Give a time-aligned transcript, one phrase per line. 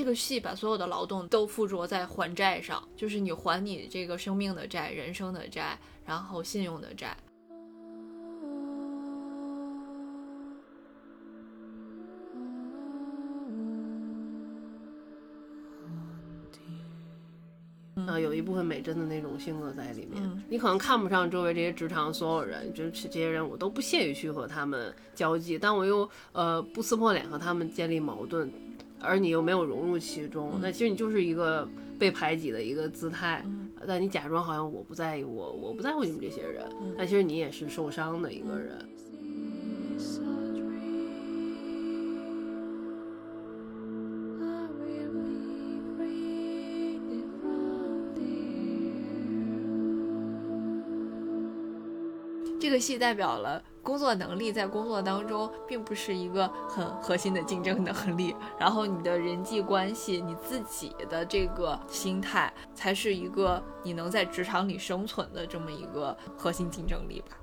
[0.00, 7.14] 这个戏把所有的劳动都附着在还债上，就是你还你这个生命的债、人生的债，然后信用的债。
[18.06, 20.22] 啊，有一部分美珍的那种性格在里面。
[20.24, 28.50] 嗯你可能看不上周围这些职场所有人，就是这些人，我都不屑于去和他们交际，但我又呃不撕破脸和他们建立矛盾，
[29.00, 31.68] 而你又没有融入其中，那其实你就是一个
[31.98, 33.44] 被排挤的一个姿态。
[33.86, 36.64] 但你假装好像我不在意我，我不在乎你们这些人，
[36.98, 38.78] 但其实你也是受伤的一个人。
[52.60, 67.36] 这个戏代表了工作能力，在工作当中并不是一个很核心的竞争能力，然后你的人际关系、你自己的这个心态，才是一个你能在职场里生存的这么一个核心竞争力吧。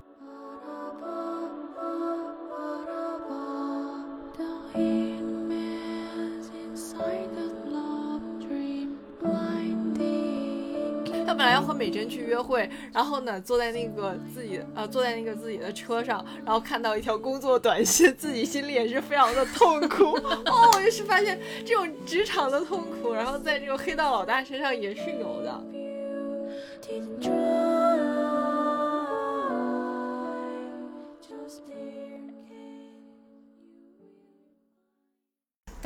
[11.78, 20.16] 美珍去约会，然后呢，坐在那个自己呃，坐在那个自己的车上，然后看到一条工作短信，自己心里也是非常的痛苦。
[20.46, 25.64] 哦，我就是发现这种职场的痛苦，然后在这个黑道老大身上也是有的。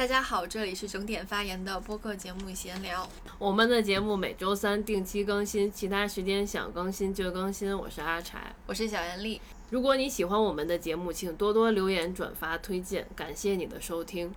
[0.01, 3.07] 大家好，这里是整点发言的播客节目闲聊。
[3.37, 7.77] 我们的节目每周三定期更新，其他时间想更新就更新。
[7.77, 9.39] 我是阿柴，我是小严丽。
[9.69, 14.33] 如果你喜欢我们的节目，请多多留言、转发、推荐，感谢你的收听。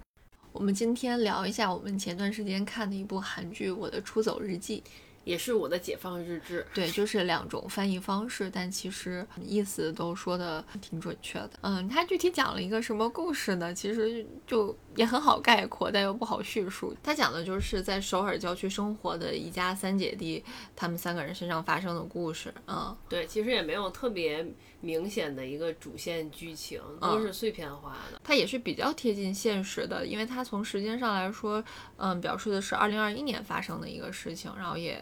[0.53, 4.85] 我们今天聊一下我们前段时间看的一部韩剧《我的出走日记》。
[5.25, 11.51] 也是我的解放日志，对，就是两种翻译方式，但其实意思都说的挺准确的。
[11.63, 13.73] 嗯，它具体讲了一个什么故事呢？
[13.75, 16.95] 其实就也很好概括，但又不好叙述。
[17.03, 20.45] 它讲的就是在首尔郊区生活的一家三姐弟，
[20.77, 22.53] 他们三个人身上发生的故事。
[22.67, 24.47] 嗯，对，其实也没有特别
[24.85, 28.21] 明显的一个主线剧情，都是碎片化的。
[28.23, 31.65] 它也是比较贴近现实的，因为它从时间上来说，
[31.97, 35.01] 嗯，表示的是二零二一年发生的一个事情，然后也。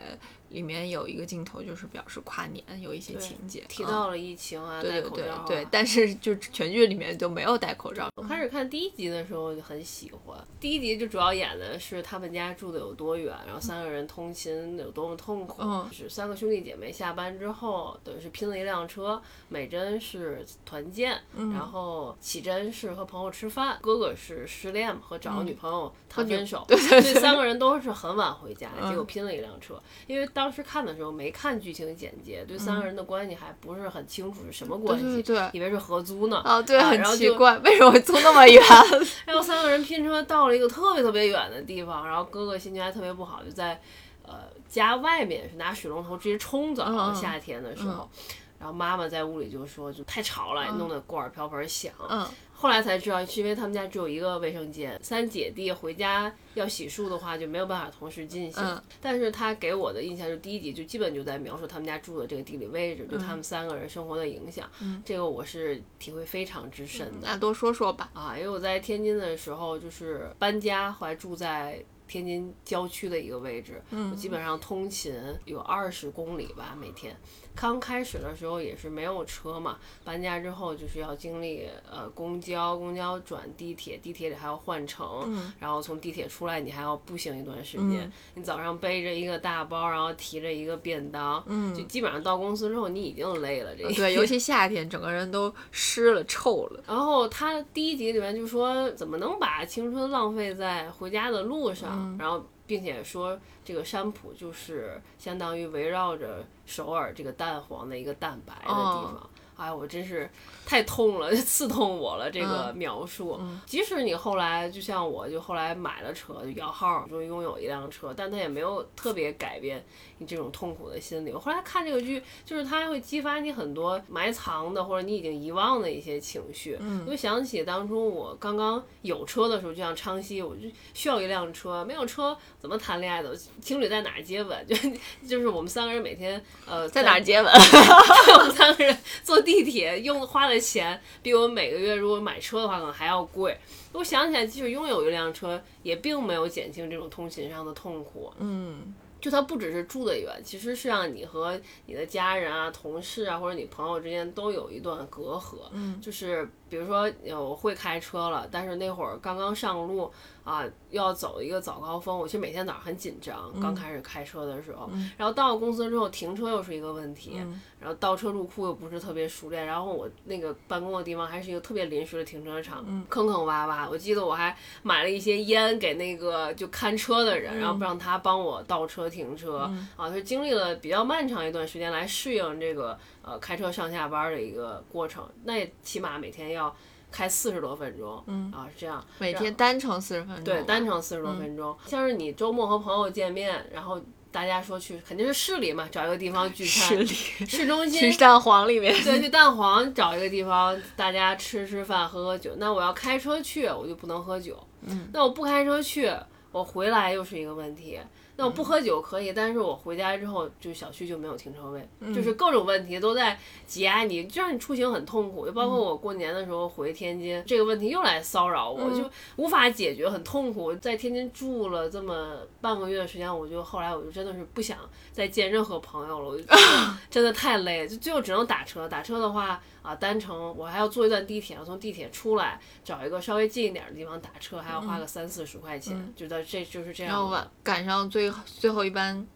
[0.53, 8.09] 里面有一个镜头，就是表示跨年有一些情节，提到了疫情啊，对对对啊、对，但是就全剧里面就没有戴口罩。
[8.17, 15.57] 我开始看第一集的时候就很喜欢，第一集就主要演的是他们家住的有多远，然后三个人通勤有多么痛苦。
[15.61, 36.39] 嗯，是三个兄弟姐妹下班之后，等于是拼了一辆车，美珍是团建，嗯、然后启真是和朋友吃饭，哥哥是失恋和找女朋友谈分手， 对对对，三个人都是很晚回家，结果拼了一辆车，因为当时看的时候没看剧情简介，对三个人的关系还不是很清楚是什么关系，对对，以为是合租呢。
[36.39, 38.63] 啊，对，啊、很奇怪，为什么会租那么远？
[39.27, 43.81] 然后三个人拼车到了一个特别特别远的地方，然后哥哥心情还特别不好，就在
[44.23, 48.09] 呃家外面是拿水龙头直接冲澡，嗯、夏天的时候。
[48.13, 51.93] 嗯、然后妈妈在屋里就说就太吵了，弄得锅碗瓢盆响。
[52.09, 52.27] 嗯。
[52.63, 58.63] 后来才知道，是因为他们家只有一个卫生间，三姐弟回家要洗漱的话就没有办法同时进行。
[58.63, 64.71] 嗯、但是他给我的印象就第一集就基本就在描述他们家住的这个地理位置对他们三个人生活的影响。
[64.81, 67.27] 嗯、这个我是体会非常之深的。
[67.27, 68.09] 那多说说吧。
[68.15, 75.13] 啊，因为我在天津的时候就是搬家，后来住在天津郊区的一个位置，嗯、我基本上通勤
[75.47, 77.17] 有二十公里吧每天。
[77.55, 88.01] 刚开始的时候也是没有车嘛，搬家之后就是要经历呃公交，公交转地铁，地铁里还要换乘，嗯、然后从地铁出来你还要步行一段时间。
[88.01, 93.75] 嗯、你早上背着一个大包，然后提着一个便当，嗯、就基本上到公司之后你已经累了。
[93.77, 96.83] 这对， 尤其夏天，整个人都湿了、臭了。
[96.87, 102.17] 然后他第一集里面就说，怎么能把青春浪费在回家的路嗯上？
[102.19, 102.45] 然后。
[102.67, 109.15] 并且说，这个山普就是相当于围绕着首尔这个蛋黄的一个蛋白的地方。
[109.15, 109.31] 哦、
[109.63, 110.29] 哎，我真是
[110.67, 112.29] 太痛了， 刺痛我了。
[112.29, 119.85] 这个描述，嗯、即使你后来就像我，就后来买了车，就摇号，终于拥有一辆车，但它也没有特别改变
[120.19, 121.33] 你这种痛苦的心理。
[121.33, 126.77] 我后来看这个剧，就是它会激发你很多埋藏的或者你已经遗忘的一些情绪。
[126.81, 130.63] 嗯，我就想起当初我刚刚有车的时候，就像昌熙，我就
[130.95, 132.37] 需要一辆车，没有车。
[132.59, 133.37] 怎么谈恋爱的？
[133.61, 134.67] 情侣在哪儿接吻？
[134.67, 134.75] 就
[135.29, 137.53] 就是我们三个人每天呃在哪儿接吻？
[137.53, 143.55] 我们三个人坐地地铁用花的钱比我每个月如果买车的话可能还要贵。
[143.93, 148.33] 我想起来，即使拥有一辆车，也并没有减轻这种通勤上的痛苦。
[148.39, 155.59] 嗯就它不只是住得远，其实是让你和你的家人啊、同事啊或者你朋友之间都有一段隔阂。
[155.73, 160.11] 嗯就是比如说，呃我会开车了，但是那会儿刚刚上路
[160.45, 167.41] 啊，要走一个早高峰，我其实每天早上很紧张，刚开始开车的时候，然后到了公司之后停车又是一个问题，
[167.79, 173.89] 然后倒车入库又不是特别熟练，然后我那个办公的地方还是一个特别临时的停车场，坑坑洼洼。
[173.89, 186.75] 我记得我还买了一些烟给那个就看车的人，然后让他帮我倒车停车、啊，就经历了比较漫长一段时间来适应这个呃开车上下班的一个过程，那也起码每天要。
[187.13, 191.77] 开四十多分钟，嗯啊，是这样，每天单程四十分钟，对，单程四十多分钟。
[191.87, 194.01] 像是你周末和朋友见面，然后
[194.31, 202.53] 大家说去，肯定是市里嘛，找一个地方聚餐，市里市中心去蛋黄里面，对，去蛋黄找一个地方，大家吃吃饭，喝喝酒。
[202.57, 204.59] 那我要开车去，我就不能喝酒。
[204.81, 206.11] 嗯，那我不开车去，
[206.51, 208.01] 我回来又是一个问题。
[208.37, 215.45] 那我不喝酒可以，但是我回家之后，就小区就没有停车位，就是各种问题都在挤压你，就让你出行很痛苦。
[215.47, 220.75] 就包括我过年的时候回天津，这个问题又来骚扰我，就无法解决，很痛苦。
[220.77, 224.79] 在天津住了这么半个月的时间，我就后来我就真的是不想
[225.13, 226.45] 再见任何朋友了，我就
[227.11, 228.89] 真的太累，就最后只能打车。
[228.89, 237.17] 打车的话啊，单程我还要坐一段地铁，要从地铁出来找一个稍微近一点的地方打车，还要花个三四十块钱，觉得这就是这样的。
[237.17, 239.27] 然后晚赶上最最后一班，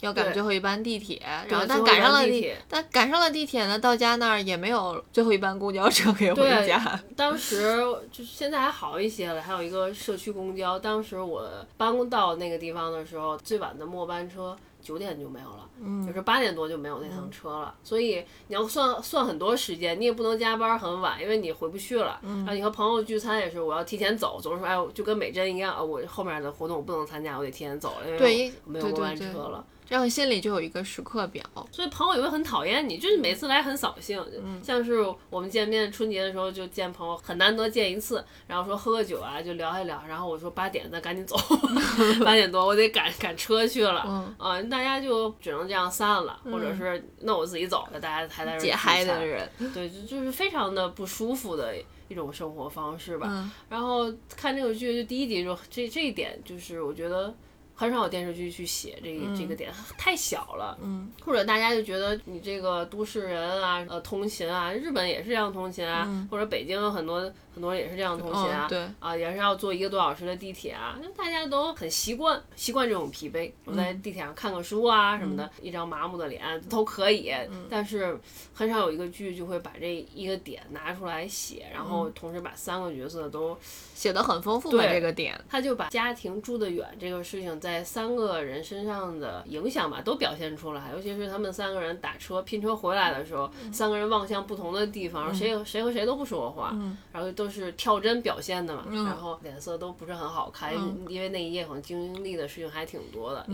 [0.00, 7.00] 要赶最后一班地铁，然后但赶上了地铁，但赶上了地铁呢，到家那儿也没有最后一班公交车可以回家。
[7.16, 7.76] 当时
[8.12, 10.78] 就是现在还好一些了，还有一个社区公交。
[10.78, 17.74] 当时我搬到那个地方的时候，最晚的末班车九点就没有了，嗯就是八点多就没有那趟车了。
[17.82, 22.18] 所以你要算算很多时间，你也不能加班很晚，因为你回不去了。
[22.22, 29.64] 嗯然后你和朋友聚餐也是，我要提前走，总是说哎，就跟美珍一样，啊我后面的活动我不能参加，我得提前走了，因为没有末对对对班车了。
[29.88, 31.42] 这样心里就有一个时刻表。
[31.72, 34.22] 所以朋友也会很讨厌你，就是每次来很扫兴。
[34.44, 40.02] 嗯像是我们见面春节的时候就见朋友，很难得见一次，然后说喝个酒啊，就聊一聊。
[40.06, 41.36] 然后我说八点咱赶紧走，
[42.24, 44.04] 八点多我得赶赶车去了。
[44.06, 51.74] 嗯啊，大家就只能这样散了，或者是那我自己走了，大家还在这儿解嗨的人，对，就就是非常的不舒服的
[52.08, 53.26] 一种生活方式吧。
[53.30, 57.34] 嗯然后看这个剧，就第一集就这这一点，就是我觉得
[57.78, 60.76] 很少有电视剧去写这个、这个点，太小了。
[60.82, 67.20] 嗯，或者大家就觉得你这个都市人啊，呃，通勤啊，日本也是这样通勤啊，或者北京有很多
[67.54, 73.48] 很多人也是这样通勤啊，嗯对啊，也是要坐一个多小时的地铁啊，那大家都很习惯，习惯这种疲惫。
[73.64, 77.32] 我在地铁上看个书啊什么的，一张麻木的脸都可以，
[77.70, 78.18] 但是
[78.52, 83.56] 很少有一个剧就会把这一个点拿出来写，然后同时把三个角色都
[83.94, 85.40] 写的很丰富吧对这个点。
[85.48, 90.90] 他就把家庭住得远这个事情在三个人身上的影响吧，都表现出来。
[90.92, 96.76] 尤其是他们三个人打车拼车回来的时候，三个人望向不同的地方，谁谁和谁都不说话，
[97.12, 100.74] 然后都是跳帧表现的嘛，然后脸色都不是很好看，
[101.08, 103.46] 因为那一夜可能经历的事情还挺多的。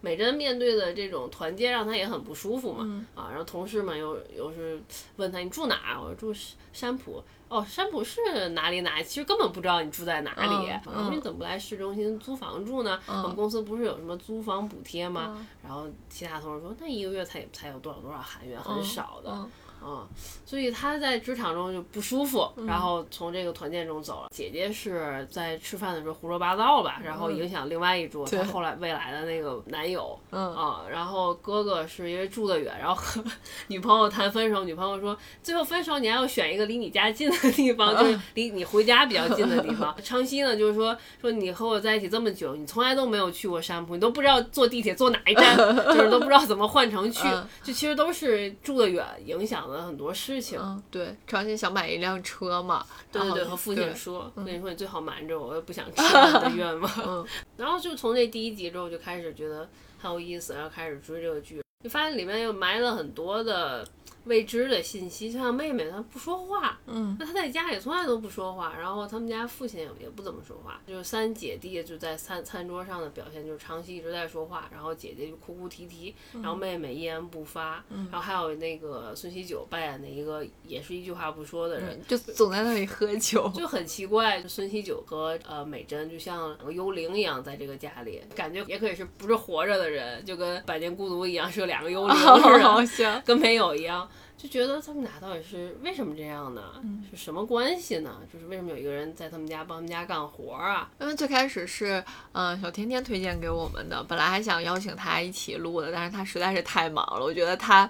[0.00, 4.80] 美珍面对的这种团结让她也很不舒服嘛，啊，然后同事们又又是
[5.16, 6.00] 问她你住哪儿？
[6.00, 6.40] 我说住
[6.72, 7.22] 山浦。
[7.52, 9.04] 哦，山浦是哪里哪里？
[9.04, 10.70] 其实根本不知道你住在哪里。
[10.70, 12.98] 嗯我说你怎么不来市中心租房住呢？
[13.06, 15.46] 我们公司不是有什么租房补贴吗？
[15.62, 19.46] 然后其他同事说，那一个月才才有多少多少韩元，很少的。
[19.84, 20.08] 嗯嗯，
[20.46, 24.28] 所以他在职场中就不舒服，然后从这个团建中走了。
[24.30, 30.18] 姐姐是在吃饭的时候胡说八道吧，然后影响另外一桌，他后来未来的那个男友。
[30.30, 33.22] 嗯啊，然后哥哥是因为住得远，然后和
[33.66, 39.94] 女朋友谈分手，女朋友说最后分手你还要选一个离你家近的地方，就是离你回家比较近的地方。
[40.02, 50.58] 昌熙呢，就是说说你和我在一起这么久，你从来都没有去过山铺，你都不知道坐地铁坐哪一站，就是都不知道怎么换乘去，嗯就其实都是住得远影响了很多事情。
[50.62, 56.92] 嗯，对，张欣想买一辆车嘛，对对对，和父亲说，父亲说你最好瞒着我，我也不想 吃你的愿望。
[57.04, 57.26] 嗯
[57.56, 59.68] 然后就从那第一集之后就开始觉得
[60.00, 63.86] 很有意思，然后开始追这个剧，就发现里面又埋了很多的
[64.24, 83.50] 未知的信息，就像妹妹她不说话，嗯，那她在家里从来都不说话，然后他们家父亲也也不怎么说话，就是三姐弟就在餐餐桌上的表现就是长期一直在说话，然后姐姐就哭哭啼啼，然后妹妹一言不发，然后还有那个孙喜九扮演的一个也是一句话不说的人，就总在那里喝酒。
[83.54, 94.08] 就很奇怪，孙喜九和呃美珍就像两个幽灵一样在这个家里，感觉也可以是不是活着的人，就跟《百年孤独》一样是有两个幽灵 似的，好像，跟没有一样。
[94.42, 96.62] 章，就觉得他们俩到底是为什么这样呢？
[97.10, 98.20] 是什么关系呢？
[98.32, 100.90] 就是为什么有一个人在他们家帮他们家干活啊？
[101.00, 107.88] 因为最开始是嗯小甜甜推荐给我们的，本来还想邀请他一起录的，但是他实在是太忙了，我觉得他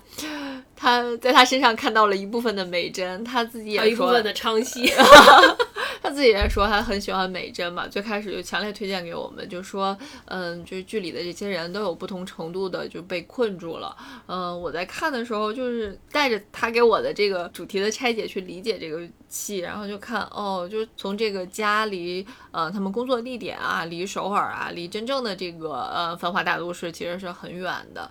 [0.83, 4.93] 他在他身上看到了一部分的美珍，他自己也一部分的昌 熙。
[6.03, 13.97] 他自己也说他很喜欢美珍嘛，最开始就强烈推荐给我们，就说，嗯，就是剧里的这些人都有不同程度的就被困住了。
[14.27, 28.11] 嗯，我在看的时候就是带着他给我的这个主题的拆解去理解这个戏，然后就看，哦，就是从这个家离，呃，他们工作地点啊，离首尔啊，离真正的这个呃繁华大都市其实是很远的。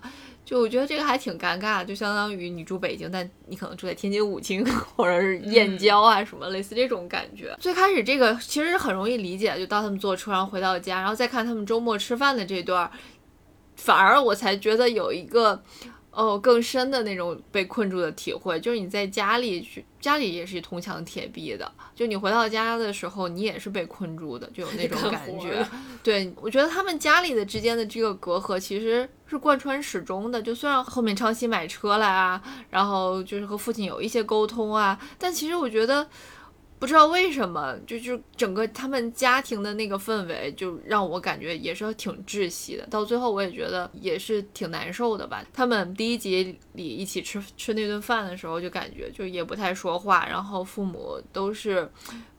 [0.52, 4.62] 就我觉得这个还挺尴尬，就相当于你住北京，但你可能住在天津武清
[4.94, 7.56] 或者是燕郊啊什么类似这种感觉。
[7.58, 12.90] 最开始这个其实很容易理解，就到他们坐车然后回到家，然后再看他们周末吃饭的这段，
[13.76, 15.62] 反而我才觉得有一个。
[16.12, 25.66] 哦，更深的那种被困住的体会，就是你在家里去，家里也是铜墙铁壁的，就你回到家的时候，你也是被困住的，就有那种 感觉。
[26.04, 30.42] 对，我觉得他们家里的之间的这个隔阂其实是贯穿始终的。
[30.42, 36.06] 就虽然后面昌熙买车了啊，然后就是和父亲有一些沟通啊，但其实我觉得。
[36.82, 42.84] 不知道为什么，就就整个他们家庭的那个氛围，就让我感觉也是挺窒息的。
[42.90, 45.44] 到最后，我也觉得也是挺难受的吧。
[45.52, 51.88] 他们第一集里一起吃吃那顿饭的时候，就感觉就也不太说话，然后父母都是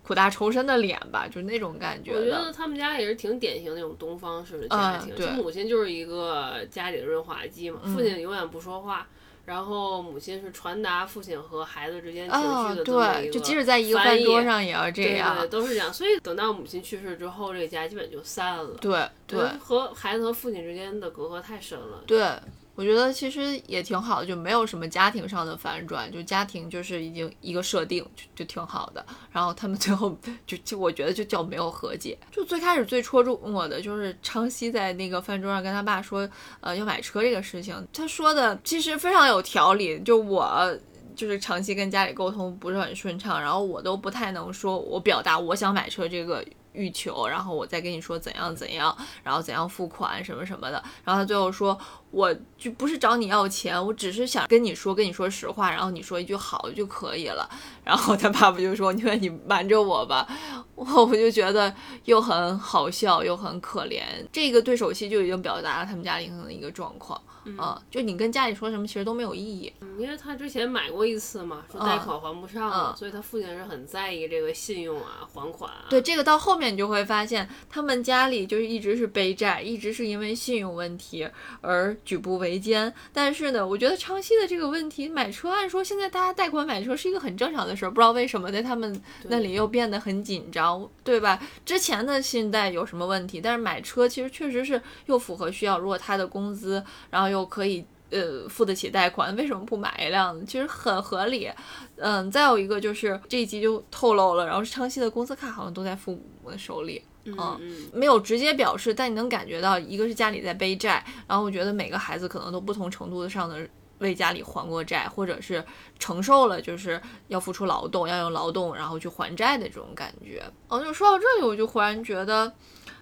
[0.02, 2.12] 苦大仇深的脸吧，就那种感觉。
[2.12, 9.08] 我觉得他们家也是挺典型那种东方式的家庭，就母亲就是一个家里的润滑剂嘛，父亲永远不说话。
[9.46, 15.94] 然后母亲是传达父亲和孩子之间情绪的这么一个，就即使在一个饭桌上也要这样，对，都是这样。
[15.94, 18.76] 所以等到母亲去世之后，这个家基本就散了。
[18.80, 22.04] 对对，和孩子和父亲之间的隔阂太深了。
[22.08, 22.26] 对。
[22.76, 29.06] 我觉得其实也挺好的，就没有什么家庭上的反转，就家庭就是已经一个设定，就就挺好的。
[29.32, 32.18] 然后他们最后就就我觉得就叫没有和解。
[32.32, 36.28] 就最开始最戳中我的就是昌熙在那个饭桌上跟他爸说，
[36.62, 40.00] 呃，要买车这个事情，他说的其实非常有条理。
[40.00, 40.76] 就我
[41.16, 46.44] 就是长期跟家里沟通不是很顺畅，然后我都不太能说我表达我想买车这个。
[46.74, 51.78] 欲求，然后我再跟你说怎样怎样，然后怎样付款什么什么的，然后他最后说，
[52.12, 57.50] 我就不是找你要钱，我只是想跟你说，跟你说实话，然后你说一句好就可以了。
[57.84, 60.28] 然后他爸爸就说，因为你瞒着我吧，
[60.76, 61.74] 我我就觉得
[62.06, 64.04] 又很好笑又很可怜。
[64.32, 67.22] 这个对手戏就已经表达了他们家庭的一个状况。
[67.58, 69.72] 啊，就你跟家里说什么，其实都没有意义。
[69.82, 75.86] 嗯，因为他之前买过一次嘛，说贷款还不上了，所以他父亲是很在意这个信用啊，还款啊。
[75.90, 81.28] 对，这个到后面你就会发现，他们家里就是一直是背债，一直是因为信用问题
[81.62, 82.92] 而举步维艰。
[83.12, 91.38] 但是呢，我觉得昌熙的这个问题，买车，按说现在大家贷款买车是一个很正常的事儿，不知道为什么在他们那里又变得很紧张，对吧？
[91.66, 93.42] 之前的信贷有什么问题？
[93.42, 97.33] 但是买车其实确实是又符合需要，如果他的工资，然后。
[97.34, 100.46] 又可以呃付得起贷款，为什么不买一辆？
[100.46, 101.50] 其实很合理。
[101.98, 106.12] 嗯，再有一个就是这一集就透露了，然后昌熙的工资卡好像都在父
[106.42, 107.60] 母的手里，嗯，
[107.92, 113.68] 没有直接表示，但你能感觉到，一个是家里在背债，然后我觉得每个孩子可能都不同程度上的
[114.00, 115.64] 为家里还过债，或者是
[115.98, 120.44] 承受了就是要付出劳动，要用劳动然后去还债的这种感觉。
[120.68, 122.54] 哦，就说到这里，我就忽然觉得。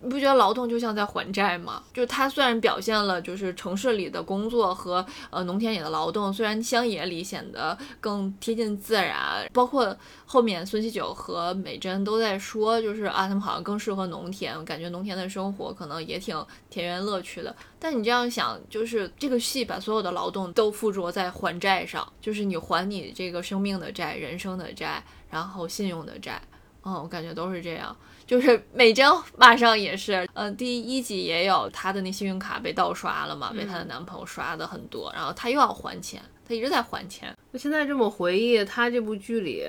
[0.04, 1.84] 你不觉得劳动就像在还债吗？
[1.94, 16.36] 就他虽然表现了就是城市里的工作和呃农田里的劳动，虽然乡野里显得更贴近自然，包括后面孙喜九和美珍都在说，就是啊他们好像更适合农田，感觉农田的生活可能也挺
[16.70, 17.56] 田园乐趣的。
[17.80, 26.42] 但你这样想，就是这个戏把所有的劳动都附着在还债上，就是你还你这个生命的债、人生的债，然后信用的债，
[26.84, 27.96] 嗯，我感觉都是这样。
[28.32, 29.06] 就是美珍
[29.38, 37.36] 马上也是，嗯，第一集也有她的那信用卡被盗刷了嘛，被她的男朋友刷的很多，然后她又要还钱，她一直在还钱。
[37.52, 39.68] 我现在这么回忆，她这部剧里。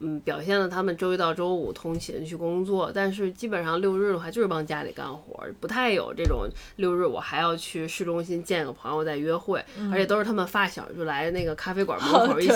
[0.00, 12.54] 嗯，表现了他们周一到周五通勤去工作，但是基本上六日的话就是帮家里干活，不太有这种六日我还要去市中心见个朋友再约会，而且都是他们发小就来那个咖啡馆门口一起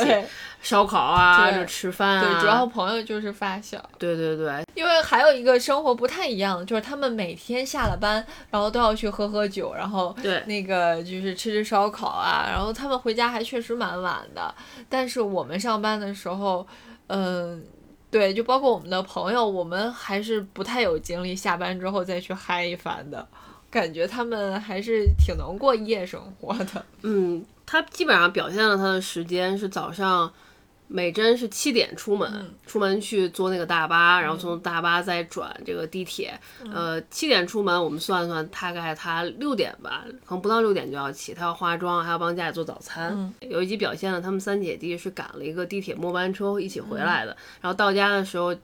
[0.61, 2.21] 烧烤啊，就吃饭啊。
[2.21, 3.79] 对，主要朋友就是发小。
[3.99, 14.53] 对对对，因为还有一个生活不太一样，就是他们每天下了班，然后都要去喝喝酒，然后对那个就是吃吃烧烤啊，然后他们回家还确实蛮晚的，
[14.89, 16.67] 但是我们上班的时候。
[17.09, 17.63] 嗯，
[18.11, 23.27] 对，就包括我们的朋友，我们还是不太有精力下班之后再去嗨一番的，
[23.71, 26.85] 感觉他们还是挺能过夜生活的。
[27.03, 30.33] 嗯，他基本上表现了他的时间是早上。
[30.89, 36.33] 美珍是七点出门，出门去坐那个大巴，然后从大巴再转这个地铁。
[36.73, 43.33] 呃，七点出门，我们算算，大概她六点吧，可能不到六点就要起，她要化妆，还要帮家里做早餐。
[43.41, 48.57] 有一集表现了他们三姐弟是赶了一个地铁末班车一起回来的，然后到家的时候，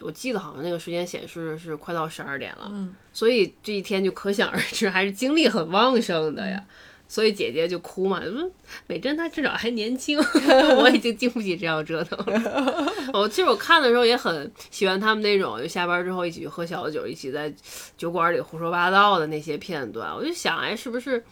[0.00, 2.70] 我记得好像那个时间显示是快到十二点了。
[2.72, 6.64] 嗯，所以这一天就可想而知，还是精力很旺盛的呀。
[7.12, 8.50] 所以姐姐就哭嘛，嗯
[8.86, 10.18] 美珍她至少还年轻，
[10.80, 12.90] 我已经经不起这样折腾了。
[13.12, 17.52] 我其实我看的时候也很喜欢他们那种，就下班之后一起去喝小酒，一起在
[17.98, 20.10] 酒馆里胡说八道的那些片段。
[20.16, 21.22] 我就想，哎，是不是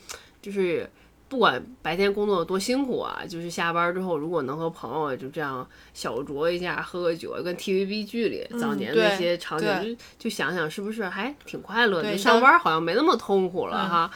[0.42, 0.86] 就是
[1.30, 12.18] 不管白天工作有多辛苦啊，就是下班之后如果能和朋友就这样小酌一下，喝个酒，跟 TVB 剧里早年那些场景，就就想想是不是还挺快乐的？
[12.18, 14.10] 上班好像没那么痛苦了哈。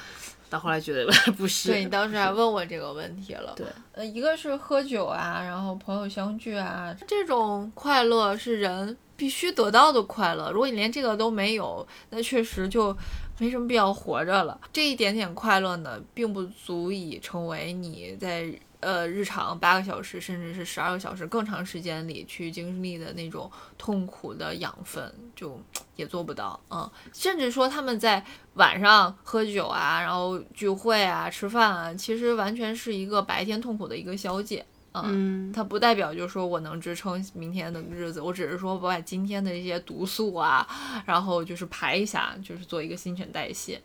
[0.55, 1.05] 到后来觉得
[1.37, 3.53] 不是，对你当时还问我这个问题了。
[3.57, 10.53] 对，呃，一个是喝酒啊，然后朋友相聚啊，这种快乐是人必须得到的快乐。
[10.53, 12.97] 如果你连这个都没有，那确实就
[13.39, 14.61] 没什么必要活着了。
[14.73, 18.49] 这一点点快乐呢，并不足以成为你在。
[18.85, 25.59] 呃，日常八个小时，甚至是十二个小时更长时间里去经历的那种痛苦的养分，就
[25.97, 26.61] 也做不到。
[26.71, 28.23] 嗯，甚至说他们在
[28.55, 34.65] 晚上喝酒啊，然后聚会啊、吃饭啊，其实完全是一个白天痛苦的一个消解。
[34.93, 40.69] 嗯，它不代表就是说我能支撑明天的日子，我只是说我把今天的一些毒素啊，
[41.07, 43.81] 然后就是排一下，就是做一个新陈代谢。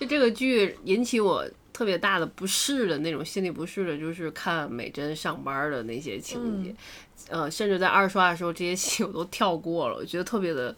[0.00, 1.48] 就这个剧引起我。
[1.72, 6.74] 特别大的不适的那种心理不适的，就是看美珍上班的那些情节，
[7.28, 10.74] 呃，甚至在二刷的时候，这些戏我都跳过了，我觉得特别的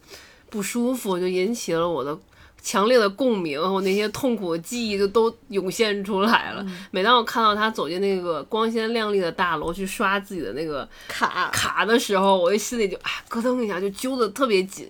[0.49, 2.17] 不舒服，就引起了我的
[2.61, 6.65] 强烈的共鸣，我那些痛苦的记忆就都涌现出来了。
[6.91, 14.89] 每当我看到他走进那个光鲜亮丽的大楼去刷自己的那个卡卡的时候，我的心里就啊咯噔一下，就揪得特别紧。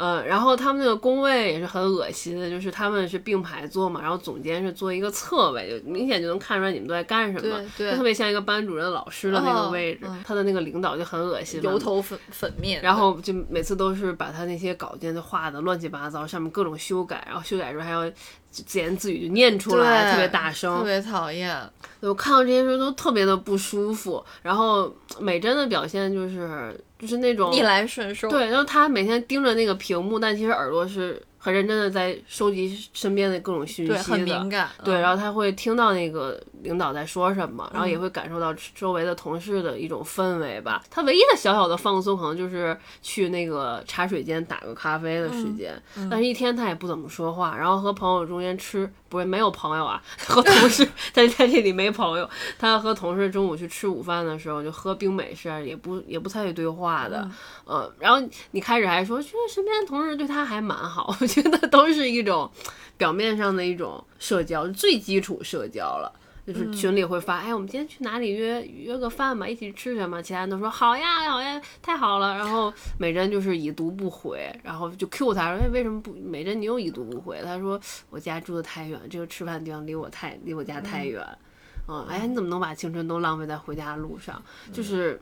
[0.00, 18.10] 呃，然后他们那个工位也是很恶心的，就是他们是并排坐嘛，然后总监是坐一个侧位，就明显就能看出来你们都在干什么，对，特别像一个班主任老师的那个位置，他的那个领导就很恶心，油头粉粉面，然后就每次都是把他那些稿件都画的乱七八糟，上面各种修改，然后修改时候还要。
[18.50, 21.56] 自言自语就念出来，特别大声，特别讨厌。
[22.00, 24.24] 我看到这些时候都特别的不舒服。
[24.42, 28.46] 然后美珍的表现就是就是那种逆来顺受，对。
[28.46, 31.22] 然后她每天盯着那个屏幕，但其实耳朵是。
[31.42, 40.82] 很认真的在收集身边的各种讯息，对，很敏感，对，然后他会听到那个领导在说什么，然后也会感受到周围的同事的一种氛围吧。
[40.90, 57.26] 他唯一的小小的放松，可能就是去那个茶水间打个咖啡的时间，但是一天他也不怎么说话，然后和朋友中间吃，不是没有朋友啊， 和同事 在在这里没朋友，他和同事中午去吃午饭的时候就喝冰美式，也不也不参与对话的，
[57.66, 61.16] 嗯，然后你开始还说觉得身边的同事对他还蛮好。
[61.30, 62.50] 觉得都是一种
[62.98, 66.12] 表面上的一种社交，最基础社交了。
[66.46, 70.20] 就是群里会发，哎，我们今天去哪里约约个饭吧，一起吃什么？
[70.20, 72.34] 其他人都说好呀，好呀，太好了。
[72.36, 76.12] 然后美珍就是已读不回，然后就 Q 他说，哎，为什么不？
[76.14, 77.40] 美珍你又已读不回？
[77.44, 81.24] 他说我家住的太远，这个吃饭地方离我太离我家太远。
[81.86, 84.42] 嗯，哎呀，你怎么能把青春都浪费在回家的路上？
[84.72, 85.20] 就是。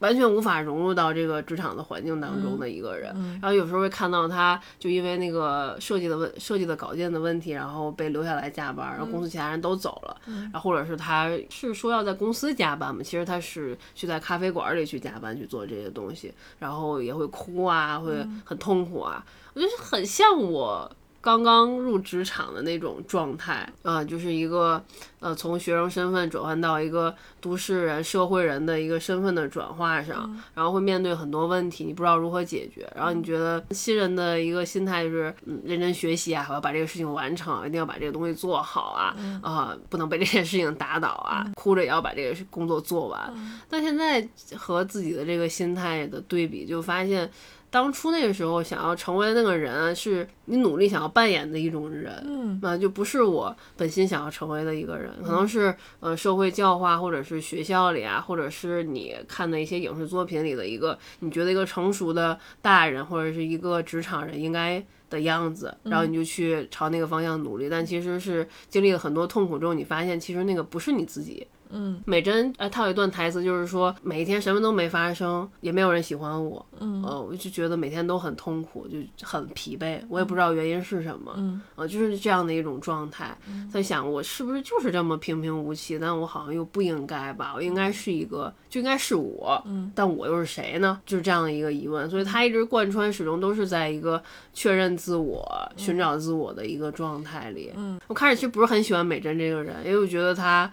[0.00, 10.16] 完全无法融入到这个职场的环境当中的一个人，然后有时候会看到他，就因为那个设计的问设计的稿件的问题，然后被留下来加班，然后公司其他人都走了，
[10.52, 20.90] 然后或者是他是说要在公司加班嘛，其实他是去在咖啡馆里去加班去做这些东西，然后也会哭啊，会很痛苦啊，我觉得很像我。
[21.22, 24.82] 刚刚入职场的那种状态啊，就是一个
[25.20, 32.90] 呃，从学生身份转换到一个都市人、社会人的一个身份的转化上，然后会面对很多问题，你不知道如何解决。
[32.96, 43.30] 然后你觉得新人的一个心态就是，嗯，认真学习啊，我要把这个事情完成，一定要把这个东西做好啊，啊，不能被这件事情打倒啊，哭着也要把这个工作做完。
[43.68, 47.30] 但现在和自己的这个心态的对比，就发现。
[47.70, 72.02] 当初那个时候想要成为那个人，是你努力想要扮演的一种人，嗯，那，就不是我本心想要成为的一个人，可能是呃社会教化，或者是学校里啊，或者是你看的一些影视作品里的一个你觉得一个成熟的大人或者是一个职场人应该的样子，然后你就去朝那个方向努力，但其实是经历了很多痛苦之后，你发现其实那个不是你自己嗯。
[72.04, 77.02] 美珍，呃，她有一段台词就是说，每一天什么都没发生，也没有人喜欢我，嗯。
[77.02, 81.60] 呃，我就觉得每天都很痛苦，就很疲惫，我也不知道原因是什么，嗯。
[81.76, 83.36] 呃，就是这样的一种状态。
[83.72, 89.90] 在想我是不是就是这么平平无奇，但我好像又不应该吧，我应该是一个，就应该是我，嗯。
[89.94, 91.00] 但我又是谁呢？
[91.06, 97.72] 就是这样的一个疑问，所以她一直贯穿始终都是在一个确认自我、寻找自我的一个状态里。
[97.76, 100.70] 嗯，我开始其实不是很喜欢美珍这个人，因为我觉得她。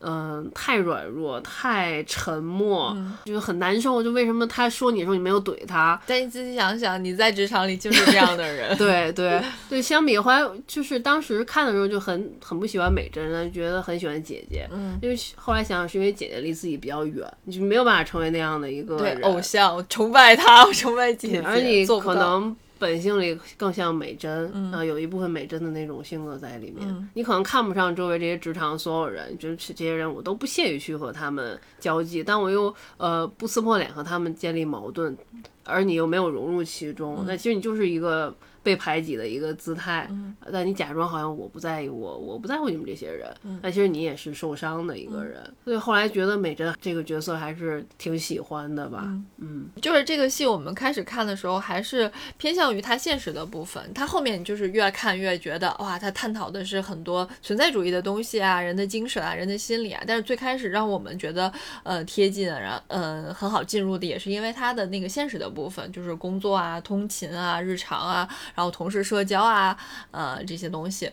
[0.00, 4.02] 嗯，太软弱，太沉默，嗯就是很难受。
[4.02, 6.00] 就为什么他说你的时候你没有怼他？
[6.06, 8.76] 但你仔细想想，你在职场里就是这样的人。
[8.78, 14.68] 对对对，相比后来就是当时看的时候就很很不喜欢美珍，觉得很喜欢姐姐。
[14.72, 18.98] 嗯，因为后来想想是因为姐姐离自己比较远，你就没有办法成为那样的一个。
[19.22, 26.88] 偶像，我崇拜她，我崇拜姐姐，而你可能本性里更像美珍，嗯呃，有一部分美珍的那种性格在里面。
[26.88, 35.16] 嗯你可能看不上周围这些职场所有人，就是这些人我都不屑于去和他们交际，但我又呃不撕破脸和他们建立矛盾，
[35.64, 38.34] 而你又没有融入其中，嗯那其实你就是一个。
[38.62, 45.40] 被排挤的一个姿态，嗯但你假装好像我不在意我，我不在乎你们这些人，嗯但其实你也是受伤的一个人。
[45.64, 49.04] 所以后来觉得美珍这个角色还是挺喜欢的吧，
[49.38, 60.02] 嗯就是这个戏，我们开始看的时候还是偏向于它现实的部分，它后面就是越看越觉得哇，它探讨的是很多存在主义的东西啊，人的精神啊，人的心理啊。
[60.06, 69.76] 但是最开始让我们觉得呃贴近，然嗯很好进入的，也是因为它的那个现实的部分，就是工作啊、通勤啊、日常啊，然后同事社交啊，
[70.10, 71.10] 呃这些东西。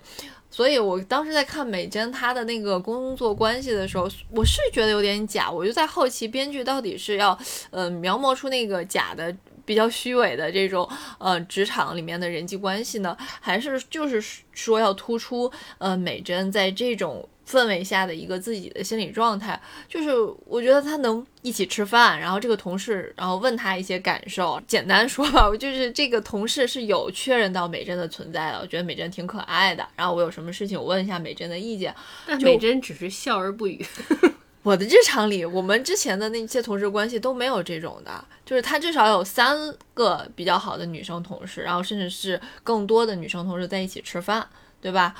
[0.49, 7.37] 所以我当时在看美珍她的那个工作关系的时候，我是觉得有点假，我就在好奇编剧到底是要
[7.69, 9.35] 呃描摹出那个假的。
[9.67, 14.23] 比较虚伪的这种呃职场里面的人际关系呢，还是就是
[14.53, 20.11] 说要突出呃美珍在这种氛围下的一个自己的心理状态，就是
[20.45, 33.85] 我觉得他能一起吃饭，然后这个同事然后问他一些感受，简单说吧，我就是这个同事是有确认到美珍的存在的，我觉得美珍挺可爱的，然后我有什么事情我问一下美珍的意见，但美珍只是笑而不语。
[34.63, 44.45] 我的日常里，我们之前的那些同事关系都没有这种的，就是他至少有三个比较好的女生同事，然后甚至是更多的女生同事在一起吃饭，
[44.81, 45.15] 对吧？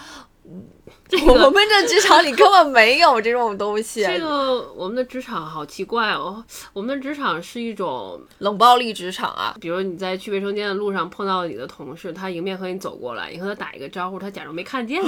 [0.50, 0.66] 嗯，
[1.28, 4.02] 我们这职场里根本没有这种东西。
[4.04, 15.08] 这个我们的职场好奇怪哦，我们的职场是一种冷暴力职场啊，比如你在去卫生间的路上碰到你的同事，他迎面和你走过来，你和他打一个招呼，他假装没看见你。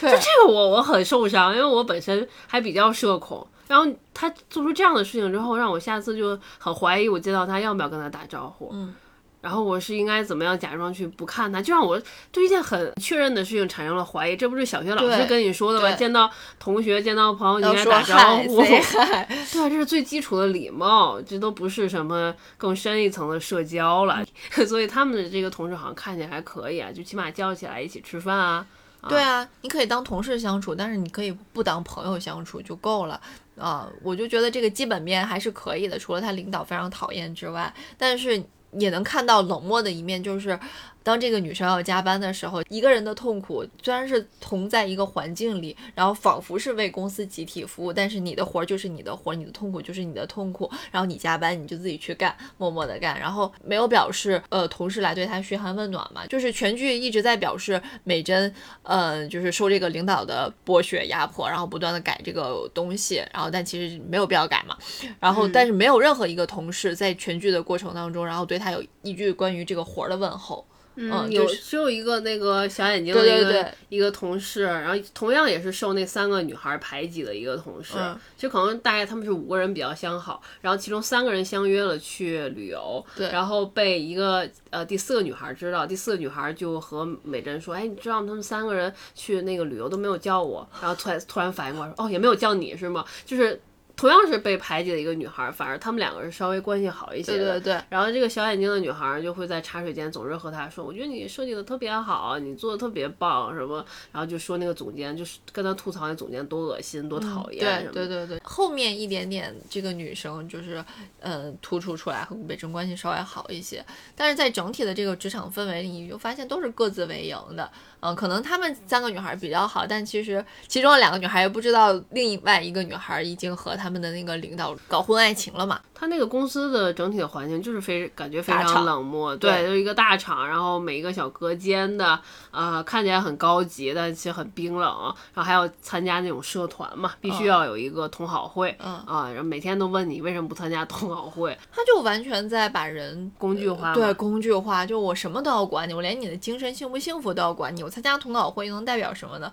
[0.00, 3.46] 对就这个我我很受伤，因为我本身还比较社恐。
[3.68, 8.70] 然后他做出这样的事情之后，让我下次就很怀疑，我见到他要不要跟他打招呼。
[8.72, 8.94] 嗯。
[9.40, 12.00] 然后我是应该怎么样假装去不看他，就让我
[12.30, 14.36] 对一件很确认的事情产生了怀疑。
[14.36, 15.90] 这不是小学老师跟你说的吗？
[15.96, 18.60] 见到同学、见到朋友，你应该打招呼。
[18.62, 24.24] 对啊，这是最基础的礼貌，这都不是什么更深一层的社交了。
[24.68, 28.66] 所以他们的这个同事好像看起来还可以啊，就起码叫起来一起吃饭啊。
[29.08, 33.18] 对啊，你可以当同事相处，但是你可以不当朋友相处就够了
[33.56, 40.58] 啊、我就觉得这个基本面还是可以的，除了他领导非常讨厌之外，但是也能看到冷漠的一面，就是
[41.02, 64.76] 当这个女生要加班的时候，一个人的痛苦虽然是同在一个环境里，然后仿佛是为公司集体服务，但是你的活儿就是你的活儿，你的痛苦就是你的痛苦，然后你加班你就自己去干，默默的干，然后没有表示呃同事来对她嘘寒问暖嘛，就是全剧一直在表示美珍呃就是受这个领导的剥削压迫，然后不断的改这个东西，然后但其实没有必要改嘛，
[65.18, 70.66] 然后但是没有任何一个同事在全剧的过程当中，然后对她有一句关于这个活儿的问候。
[71.02, 93.04] 嗯有就是只有一个那个小眼睛的一个一个同事，然后同样也是受那三个女孩排挤的一个同事，嗯就可能大概他们是五个人比较相好，然后其中三个人相约了去旅游，对然后被一个呃第四个女孩知道，第四个女孩就和美珍说，哎，你知道他们三个人去那个旅游都没有叫我，然后突然突然反应过来说，哦，也没有叫你是吗？
[93.24, 93.60] 就是。
[94.00, 97.60] 同样是被排挤的一个女孩，反而他们两个是稍微关系好一些的。
[97.60, 107.60] 对对对，然后这个小眼睛的女孩就会在茶水间总是和他说：“我觉得你设计的特别好，你做的特别棒，什么。”然后就说那个总监就是跟他吐槽那总监多恶心、多讨厌。
[107.92, 110.82] 对对对对，后面一点点这个女生就是
[111.18, 113.84] 呃突出出来和北辰关系稍微好一些，
[114.16, 117.70] 但是在整体的这个职场氛围里，你就发现都是各自为营的。
[118.00, 125.80] 嗯、可能她们三个女孩比较好，但其实其中的两个女孩也不知道另外一个女孩已经和他他们的那个领导搞婚外情了嘛。
[125.92, 132.18] 他那个公司的整体的环境就是非感觉非常冷漠，对对，就是一个大厂，然后每一个小隔间的，
[132.52, 134.88] 呃，看起来很高级，但其实很冰冷。
[135.34, 149.52] 然后还要参加那种社团嘛，必须要有一个同好会，嗯啊，然后每天都问你为什么不参加同好会，他就完全在把人工具化嘛，对工具化，就我什么都要管你，我连你的精神幸不幸福都要管你，我参加同考会又能代表什么呢？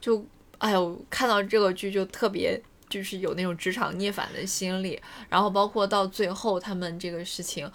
[0.00, 0.24] 就
[0.58, 2.60] 哎呦，看到这个剧就特别。
[2.88, 7.68] 就是有那种职场逆反的心理，然后包括到最后他们这个事情，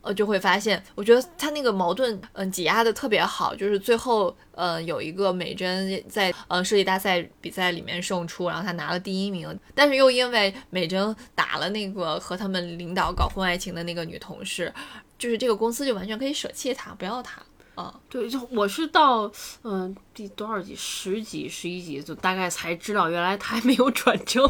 [0.00, 14.72] 呃，就会发现，我觉得他那个矛盾，嗯、挤压的特别好，就是最后，呃，有一个美珍在呃设计大赛比赛里面胜出，然后她拿了第一名，但是又因为美珍打了那个和他们领导搞婚外情的那个女同事，
[15.18, 17.42] 就是这个公司就完全可以舍弃她，不要她。
[17.76, 19.30] 啊，对，就我是到
[19.62, 24.46] 嗯、第多少集，十集、十一集，就大概才知道原来他还没有转正，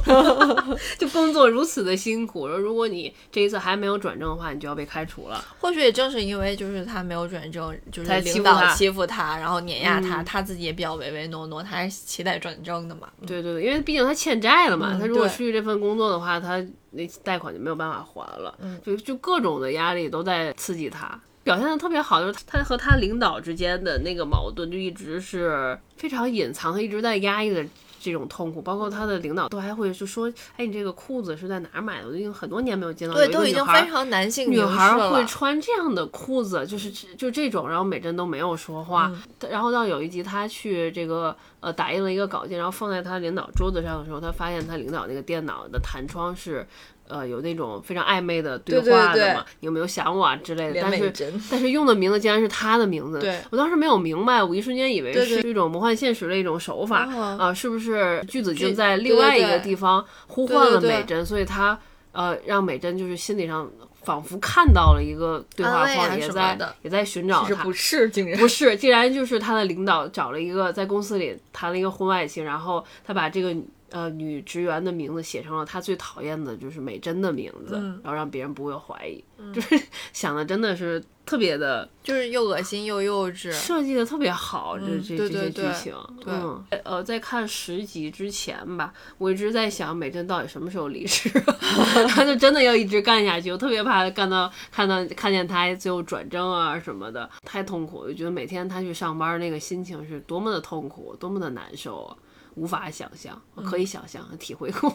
[0.99, 2.49] 就工作如此的辛苦。
[2.49, 5.45] 然后如果你这一次还没有转正的话，你就要被开除了。
[5.61, 13.09] 或许也正是因为就是他没有转正，就是领导欺负他，然后碾压他，嗯他自己也比较唯唯诺诺，他还是期待转正的嘛。
[13.27, 21.21] 对对对，因为毕竟他欠债了嘛，嗯他如果失去这份工作的话，他那贷款就没有办法还了，嗯就就各种的压力都在刺激他。
[21.43, 27.65] 表现的特别好，就是他和他领导之间的那个矛盾，就一直是非常隐藏，他一直在压抑的
[27.99, 28.61] 这种痛苦。
[28.61, 32.09] 包括他的领导都还会就说：“哎，你这个裤子是在哪儿买的？
[32.09, 35.25] 我已经很多年没有见到对，都已经非常男性女孩儿会。
[35.25, 39.11] 穿这样的裤子，就是就这种，然后美珍都没有说话。
[39.11, 46.67] 嗯然后到有一集，他去这个呃打印了一个稿件，然后放在他领导桌子上的时候，他发现他领导那个电脑的弹窗是
[47.11, 50.81] 呃有那种非常暧昧的对话的嘛，你有没有想我啊之类的。
[50.81, 51.13] 但是，
[51.51, 53.41] 但是用的名字竟然是他的名字，对。
[53.51, 57.37] 我当时没有明白，我一瞬间以为是一种魔幻现实的一种手法哦。
[57.39, 61.79] 啊，是不是巨子巨君在另外一个地方呼唤了美珍，所以他
[62.13, 63.71] 呃让美珍就是心理上
[64.03, 67.73] 仿佛看到了一个对话框，也在也在寻找他不。
[67.73, 73.55] 是，竟然不是，竟然就是他的领导找了一个在公司里谈了一个婚外情，然后他把这个
[73.91, 79.23] 呃女职员的名字写成了她最讨厌的就是美珍的名字，嗯然后让别人不会怀疑，
[79.53, 79.81] 就是
[80.13, 83.53] 想的真的是特别的就是又恶心又幼稚。
[83.53, 91.29] 设计的特别好，这嗯这这些剧情，对嗯，呃，在看十集之前吧，我一直在想美珍到底什么时候离职，
[92.09, 102.17] 她就真的要一直干下去，我特别怕干到看到看见她最后转正啊什么的，太痛苦，我就觉得每天她去上班那个心情是多么的痛苦，多么的难受啊。
[102.61, 104.91] 无法想象，我可以想象、体会过。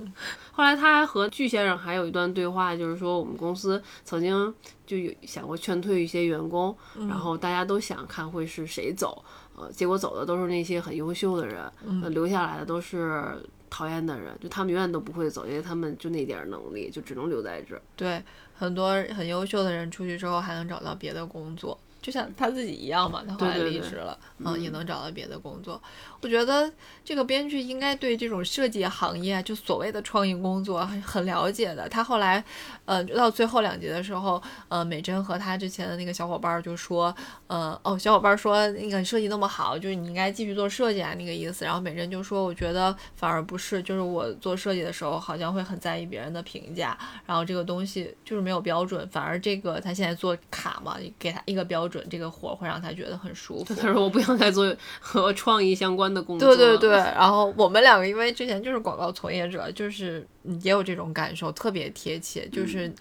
[0.52, 6.76] 后来他还和巨先生还有一段对话，就是说我们公司曾经就有想过劝退一些员工，
[7.08, 9.24] 然后大家都想看会是谁走，
[9.56, 13.34] 呃，结果走的都是那些很优秀的人，呃留下来的都是
[13.70, 17.80] 讨厌的人，就他们永远都不会走，因为他们就那点儿能力，就只能留在这儿。
[17.96, 18.22] 对，
[18.54, 25.80] 很多很优秀的人出去之后还能找到别的工作，就像他自己一样嘛，他后来对对对离职了，嗯，也能找到别的工作。
[26.22, 26.70] 我觉得
[27.04, 31.88] 这个编剧应该对这种设计行业，就所谓的创意工作很很了解的。
[31.88, 32.42] 他后来，
[32.84, 37.14] 呃，到最后两集的时候，呃，美珍和他之前的那个小伙伴儿就说，
[37.46, 41.64] 呃，哦，小伙伴儿说那个设计那么好，就是你应该继续做设计啊，那个意思。
[41.64, 53.74] 然后美珍就说，我觉得反而不是，就是我做设计的时候好像会很在意别人的评价，然后这个东西就是没有标准，反而这个他现在做卡嘛，给他一个标准，这个活儿会让他觉得很舒服。
[53.74, 56.54] 他说我不想再做和创意相关的工作。
[56.54, 62.92] 对对对，然后我们两个因为之前就是广告从业者，就是嗯也有这种感受，特别贴切，就是。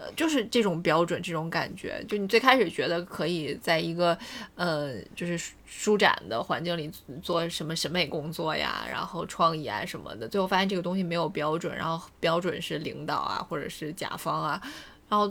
[0.00, 4.16] 呃，就是这种标准，这种感觉，就你最开始觉得可以在一个
[4.54, 6.88] 呃，就是舒舒展的环境里
[7.20, 14.62] 做什么审美工作呀，然后创意啊什么的，最后发现这个东西没有标准，然后标准是领导啊，或者是甲方啊，
[15.08, 15.28] 然后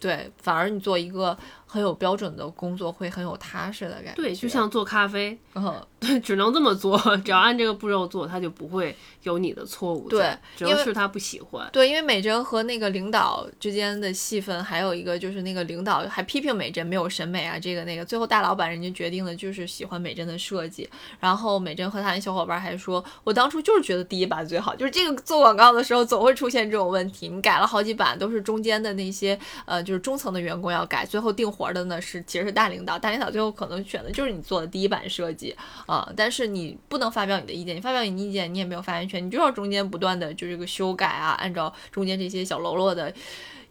[0.00, 4.12] 对，反而你做一个很有标准的工作会很有踏实的感觉。
[4.14, 10.36] 对，就像做咖啡，嗯， 对，只能这么做，只要按这个步骤做，他就不会有你的错误对。
[10.56, 11.68] 只对因为能是他不喜欢。
[11.72, 20.88] 对，因为美珍和那个领导之间的戏份，还有一个就是那个领导还批评美珍没有审美啊，这个那个，最后大老板人家决定的就是喜欢美珍的设计。
[21.18, 35.54] 然后美珍和她的小伙伴还说，我当初就是觉得第一版最好，就是这个做广告的时候总会出现这种问题，你改了好几版，都是中间的那些呃就是中层的员工要改，最后定活的呢是其实是大领导，大领导最后可能选的就是你做的第一版设计
[35.86, 43.12] 啊、但是你不能发表你的意见，你发表你的意见你也没有发言权，你就要中间不断的就这个修改啊，按照中间这些小喽啰的。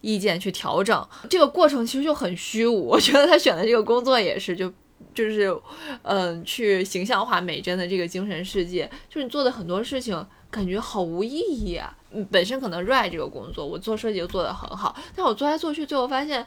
[0.06, 2.88] 意见去调整，这个过程其实就很虚无。
[2.88, 4.69] 我觉得他选的这个工作也是就，
[5.15, 5.50] 就是，
[6.02, 11.96] 嗯、去形象化美珍的这个精神世界，就是你做的很多事情感觉好无意义啊。
[12.12, 16.46] 嗯本身可能热爱这个工作，我做设计就做得很好，但我做来做去，最后发现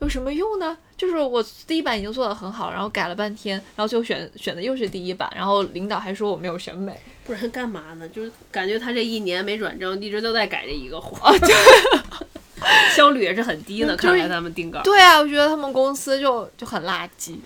[0.00, 0.76] 有什么用呢？
[0.96, 8.08] 就是我第一版已经做的很好，然后改了半天，然后最后选选的又是第一版，然后领导还说我没有审美，不然干嘛呢？
[8.08, 11.34] 就是感觉他这一年没转正，一直都在改这一个活，
[12.94, 13.94] 效率也是很低的。
[13.96, 17.36] 就是看来他们定稿，对啊，我觉得他们公司就就很垃圾。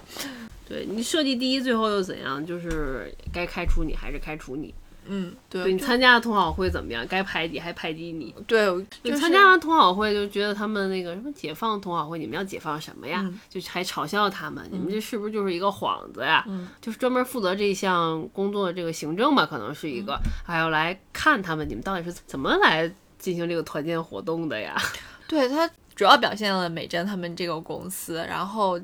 [0.68, 2.44] 对你设计第一，最后又怎样？
[2.44, 4.72] 就是该开除你还是开除你？
[5.06, 7.06] 嗯，对，对你参加了同好会怎么样？
[7.08, 8.34] 该排挤还排挤你？
[8.46, 13.20] 对，就就是参加完同好会，就觉得他们那个什么解放同好会，你们要解放什么呀？
[13.24, 16.44] 嗯就还嘲笑他们，你们这是不是就是一个幌子呀？
[16.48, 24.76] 嗯就是专门负责这项工作的这个行政吧，可能是一个，嗯还要来看他们，你们到底是怎么来进行这个团建活动的呀？
[25.26, 28.80] 对它主要表现了美珍他们这个公司，然后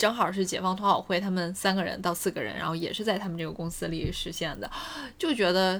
[0.00, 4.70] 正好是解放同好会他们三个人到四个人，然后也是在他们这个公司里实现的，
[5.18, 5.78] 就觉得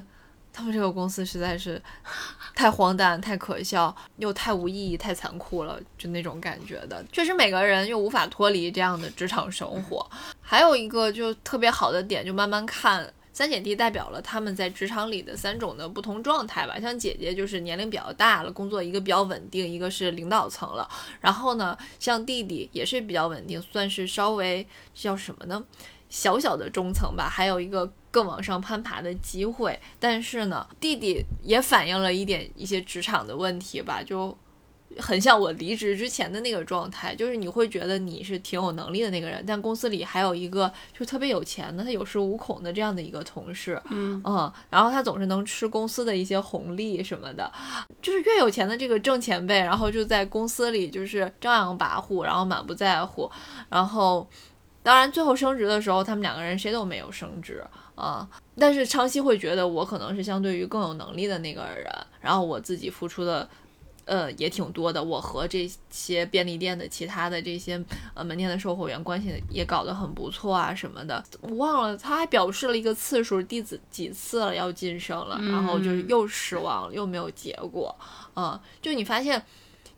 [0.53, 1.81] 他们这个公司实在是
[2.53, 7.03] 太荒诞、太可笑，又太无意义、太残酷了，就那种感觉的。
[7.11, 10.07] 确实每个人又无法脱离这样的职场生活。
[10.39, 13.11] 还有一个就特别好的点，就慢慢看。
[13.33, 20.87] 三姐弟代表了他们在职场里的三种的不同状态吧，像姐姐就是年龄比较大了，工作一个比较稳定，一个是领导层了，
[21.19, 25.63] 然后呢，像弟弟也是比较稳定，算是稍微叫什么呢？
[26.09, 29.79] 小小的中层吧，还有一个更往上攀爬的机会。
[29.97, 34.37] 但是呢，弟弟也反映了一点一些职场的问题吧，就
[34.97, 44.21] 很像我离职之前的那个状态，就是你会觉得你是挺有能力的那个人，但公司里还有一个就特别有钱的，他有恃无恐的这样的一个同事，嗯
[44.69, 47.51] 然后他总是能吃公司的一些红利什么的，
[48.01, 53.31] 就是越有钱的这个正前辈，然后就在公司里就是张扬跋扈，然后满不在乎，
[53.69, 54.27] 然后
[54.83, 57.63] 当然最后升职的时候，他们两个人谁都没有升职
[57.95, 58.27] 啊。
[58.57, 63.47] 但是昌熙会觉得我可能是相对于更有能力的那个人，然后我自己付出的。
[64.11, 65.01] 呃，也挺多的。
[65.01, 67.81] 我和这些便利店的其他的这些
[68.13, 71.23] 呃门店的售货员关系也搞得很不错啊什么的。
[71.39, 77.95] 我忘了，他还表示了一个次数，第几几次了要晋升了，然后就是又失望了，又没有结果。
[78.35, 79.41] 嗯，就你发现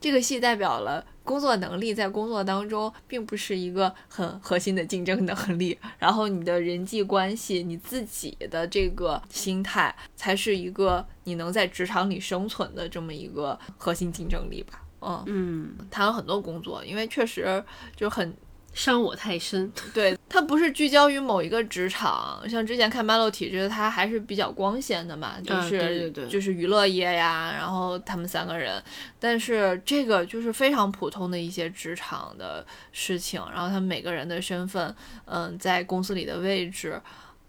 [0.03, 14.81] 这个戏代表了工作能力，在工作当中并不是一个很核心的竞争能力，然后你的人际关系、你自己的这个心态，才是一个你能在职场里生存的这么一个核心竞争力吧。
[14.99, 17.63] 嗯，嗯，谈了很多工作，因为确实
[17.95, 18.35] 就很
[18.73, 19.71] 伤我太深。
[19.93, 28.83] 对，它不是聚焦于某一个职场，像之前看 Melo 体制，它还是比较光鲜的嘛，就啊是、对对对就是娱乐业呀，然后他们三个人，
[29.19, 37.01] 但是这个就是非常普通的一些职场的事情，然后他们每个人的身份，嗯，在公司里的位置，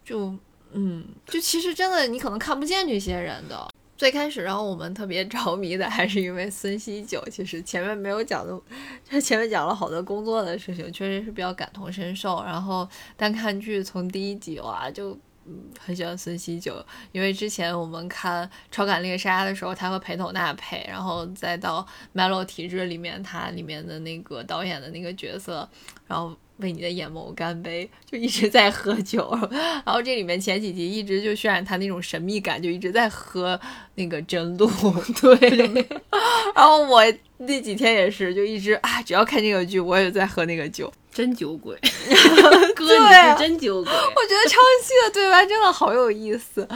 [0.03, 0.33] 就
[0.73, 3.67] 嗯，就其实真的你可能看不见这些人的。
[3.97, 7.23] 最开始让我们特别 着迷的，还是因为孙熙九。
[7.31, 8.61] 其实前面没有讲的，
[9.09, 12.43] 就前面讲了好多工作的事情，确实是比较感同身受。
[12.43, 15.11] 然后单看剧从第一集哇，就
[15.45, 21.85] 嗯很喜欢孙熙九，因为之前我们看《超感猎杀》的时候，他和裴斗娜配，然后再到
[22.19, 25.69] 《Melo 体质》里面，他里面的那个导演的那个角色，
[26.07, 26.35] 然后。
[26.57, 29.29] 为你的眼眸干杯，就一直在喝酒，
[29.85, 33.59] 然后这里面前几集一直就渲染他那种神秘感，就一直在喝
[33.95, 34.69] 那个真露，
[35.21, 35.85] 对。
[36.55, 37.01] 然后我
[37.37, 40.91] 那几天也是，就一直啊，只要看这个剧，我也在喝那个酒。
[41.15, 41.73] 真酒鬼，
[42.75, 43.87] 哥对你是真酒鬼。
[43.95, 43.97] 我
[44.27, 46.67] 觉得唱戏的对白真的好有意思，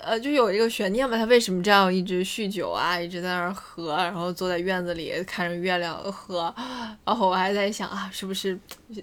[0.00, 6.50] 呃，就有一个悬念嘛，他为什么这样一直酗酒啊，一直在那儿喝，然后坐在院子里看着月亮喝，
[7.04, 8.58] 然后我还在想啊，是不是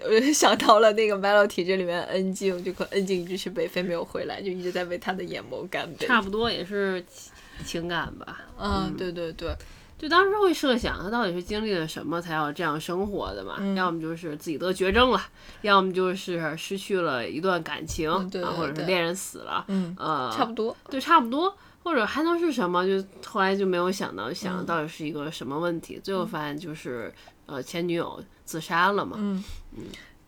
[0.05, 6.07] 我就想到了那个《Melo 体质》里面恩静，就可恩静一直去北非没有回来，就一直在为他的眼眸干杯。
[6.07, 7.05] 差不多也是
[7.63, 8.39] 情感吧。
[8.59, 9.55] 嗯，对对对，
[10.03, 13.55] 就当时会设想他到底是经历了什么才要这样生活的嘛？
[13.59, 15.21] 嗯要么就是自己得绝症了，
[15.61, 20.75] 要么就是失去了一段感情，嗯对啊或者是恋人死了，嗯，呃，差不多。
[20.89, 21.55] 对，差不多。
[21.83, 22.85] 或者还能是什么？
[22.85, 25.97] 就后来就没有想到，想嗯到底是一个什么问题？
[26.03, 27.13] 最后发现就是，
[27.45, 29.15] 呃，前女友自杀了嘛。
[29.17, 29.41] 嗯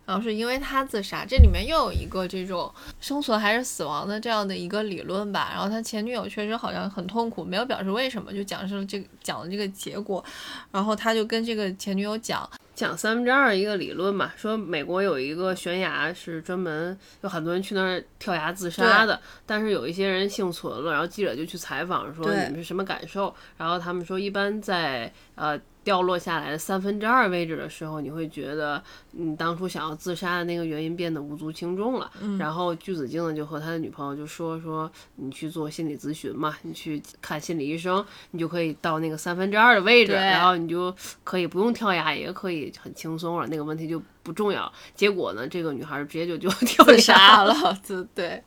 [0.05, 5.49] 然后是因为他自杀，这里面又有一个这种生存还是死亡的这样的一个理论吧。
[5.51, 10.23] 然后他前女友确实好像很痛苦，没有表示为什么，就讲述了这个讲了这个结果。
[10.71, 32.11] 然后他就跟这个前女友讲，讲三分之二一个理论嘛，说美国有一个悬崖是专门有很多人去那儿跳崖自杀的，但是有一些人幸存了，然后记者就去采访说你们是什么感受，然后他们说一般在呃掉落下来的三分之二位置的时候，你会觉得你当初想要自杀的那个原因变得无足轻重了。
[32.21, 44.69] 嗯然后巨子镜呢就和他的女朋友就说说你去做心理咨询嘛，你去看心理医生，你就可以到那个三分之二的位置，然后你就可以不用跳崖，也可以很轻松了，那个问题就不重要。
[44.95, 47.53] 结果呢，这个女孩直接就就 跳杀了，
[47.87, 48.43] 对对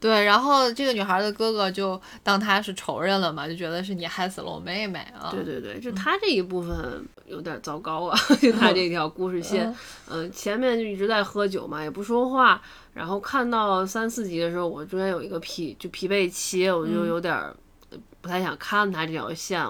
[0.00, 0.24] 对。
[0.24, 5.28] 然后这个女孩的哥哥就当她是仇人了嘛，就觉得是你害死了我妹妹啊。
[5.30, 9.72] 对对对，就他这一部分有点糟糕啊， 就他这条故事线，
[10.08, 12.62] 嗯、前面就一直在喝酒嘛，也不说话，
[12.94, 17.54] 然后看到三四集的时候，我中间有一个疲就疲惫期，我就有点儿。
[18.26, 19.62] 呃不太想看他这条线，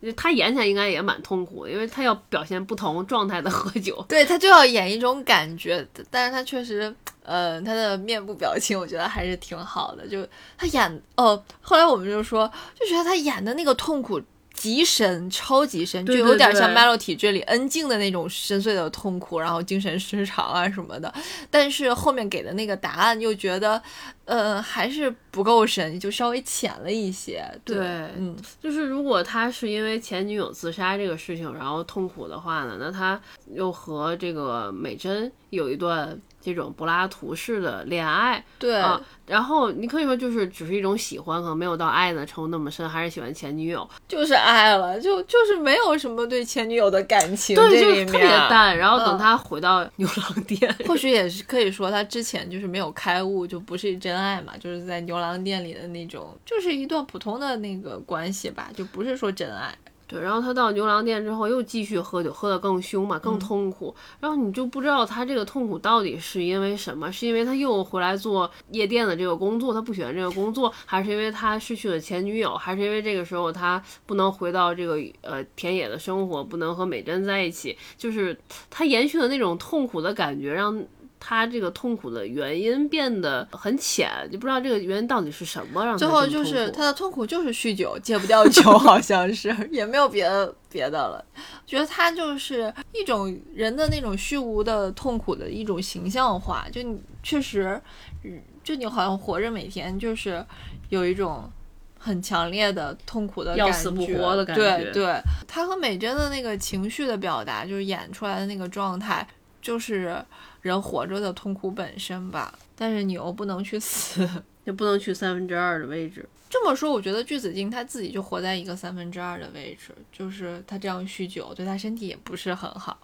[0.00, 4.02] 就他演起来应该也蛮痛苦，因为他要表现不同状态的喝酒。
[4.08, 6.94] 对他就要演一种感觉，但是他确实，
[7.24, 10.06] 呃，他的面部表情我觉得还是挺好的。
[10.06, 10.24] 就
[10.56, 12.48] 他演哦，后来我们就说，
[12.78, 14.20] 就觉得他演的那个痛苦
[14.54, 21.12] 极深，超级深，就有点像《对 Melo 体质》里恩静的那种深邃的痛苦，然后精神失常啊什么的。
[21.50, 23.82] 但是后面给的那个答案又觉得，
[24.26, 27.42] 呃，还是不够深，就稍微浅了一些。
[27.64, 27.86] 对，对
[28.18, 33.18] 嗯，就是如果他是因为前女友自杀这个事情然后痛苦的话呢，那他
[33.54, 48.76] 又和这个美珍有一段这种柏拉图式的恋爱，对，啊，然后你可以说就是只是一种喜欢，可能没有到爱的程度那么深，还是喜欢前女友，就是爱了，就就是没有什么对前女友的感情，对，就是特别淡。
[48.76, 59.76] 然后等嗯他回到牛郎店，或许也是可以说，他之前就是没有开悟，就不是真爱嘛，就是在牛郎店里的那种，就是一段普通的那个关系吧，就不是说真爱。
[60.08, 63.92] 对，然后他到牛郎店之后又继续喝酒，喝得更凶嘛，嗯更痛苦。
[64.20, 67.10] 然后你就不知道他这个痛苦到底是因为什么？
[67.10, 77.76] 是因为他又回来做夜店的这个工作，他不喜欢这个工作，还是因为他失去了前女友，还是因为这个时候他不能回到这个呃田野的生活，不能和美珍在一起？
[77.98, 78.38] 就是
[78.70, 80.84] 他延续的那种痛苦的感觉，让。
[81.18, 91.24] 他这个痛苦的原因变得很浅，就不知道这个原因到底是什么让他最后就是他的痛苦就是酗酒，戒不掉酒，好像是也没有别的别的了。
[91.66, 97.80] 觉得他就是一种人的那种虚无的痛苦的一种形象化，就你确实，
[98.22, 100.44] 嗯就你好像活着每天就是
[100.88, 101.50] 有一种。
[101.98, 109.26] 很强烈的痛苦的感觉，要死不活的感觉对对，他和美珍的那个情绪的表达，就是演出来的那个状态，
[109.60, 110.24] 就是
[110.62, 112.52] 人活着的痛苦本身吧。
[112.74, 114.28] 但是你又不能去死，
[114.66, 116.28] 就不能去三分之二的位置。
[116.48, 122.98] 这么说，我觉得巨子精他自己就活在一个三分之二的位置，就是他这样酗酒对他身体也不是很好，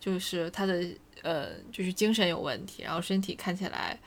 [0.00, 0.84] 就是他的
[1.22, 3.98] 呃，就是精神有问题，然后身体看起来，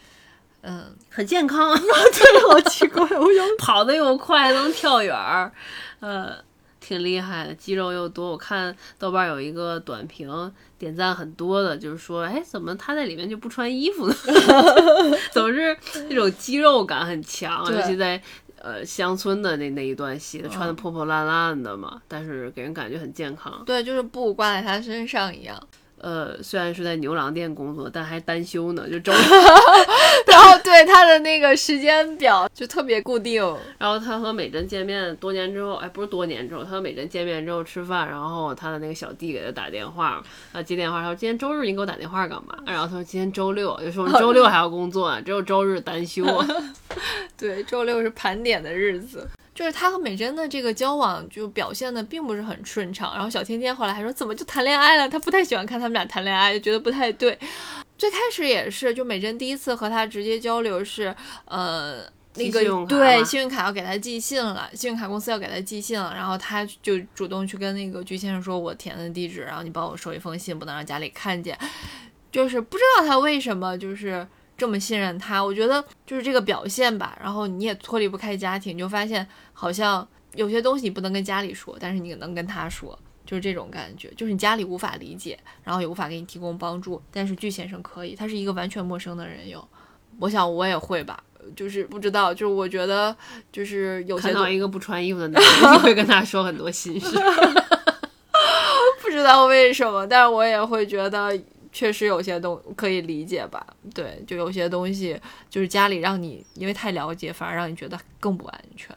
[0.62, 5.52] 嗯，很健康， 对，好奇怪，我想 跑得又快，能跳远儿，
[6.02, 6.36] 呃，
[6.82, 8.32] 挺厉害的，肌肉又多。
[8.32, 14.16] 我看豆瓣有一个短评，点赞很多的，就是说，哎，怎么他在里面就不穿衣服呢？
[15.32, 15.78] 总是
[16.10, 18.22] 那种肌肉感很强，尤其在。
[18.64, 23.64] 呃，乡村的那那一段戏，他穿的破破烂烂的嘛，但是给人感觉很健康。
[23.66, 25.60] 对，就是布挂在他身上一样。
[26.02, 29.12] 呃，虽然是在牛郎店工作，但还单休呢，就周
[30.28, 33.42] 然后对他的那个时间表就特别固定，
[33.78, 40.22] 然后他和美珍见面多年之后，哎，不是多年之后，他和美珍见面之后吃饭，然后他的那个小弟给他打电话，
[40.52, 42.58] 啊，接电话，他说今天周日你给我打电话干嘛？
[42.66, 46.48] 然后他说今天周六，就说我们周六还要工作啊，只有周日单休啊。
[47.38, 49.28] 对，周六是盘点的日子。
[49.54, 55.10] 就是他和美珍的这个交往就表现的并不是很顺畅，然后小天天后来还说怎么就谈恋爱了？
[55.10, 57.38] 他不太喜欢看他们俩谈恋爱，就觉得不太对。
[57.98, 62.02] 最开始也是，就美珍第一次和他直接交流是，呃，
[62.36, 71.56] 那个信对信用卡要给他寄信了，信用卡公司要给他寄信了，然后他就主动去跟那个鞠先生说，我填的地址，然后你帮我收一封信，不能让家里看见。
[72.32, 74.26] 就是不知道他为什么就是
[74.62, 77.18] 这么信任他，我觉得就是这个表现吧。
[77.20, 82.96] 然后你也脱离不开家庭，你就发现好像有些东西你不能跟家里说，但是你能跟他说，
[83.26, 84.14] 就是这种感觉。
[84.16, 89.68] 就是你家里无法理解，然后也无法给你提供帮助，但是巨先生可以，他是一个完全陌生的人有。
[90.20, 91.24] 我想我也会吧，
[91.56, 93.16] 就是不知道，就是我觉得
[93.52, 97.18] 就是有些看东到一个不穿衣服的男 人，你会跟他说很多心事。
[99.02, 101.38] 不知道为什么，但是我也会觉得
[101.72, 103.66] 确实有些东可以理解吧。
[103.94, 105.20] 对，就有些东西
[105.50, 108.96] 就是家里让你因为太了解，反而让你觉得更不安全。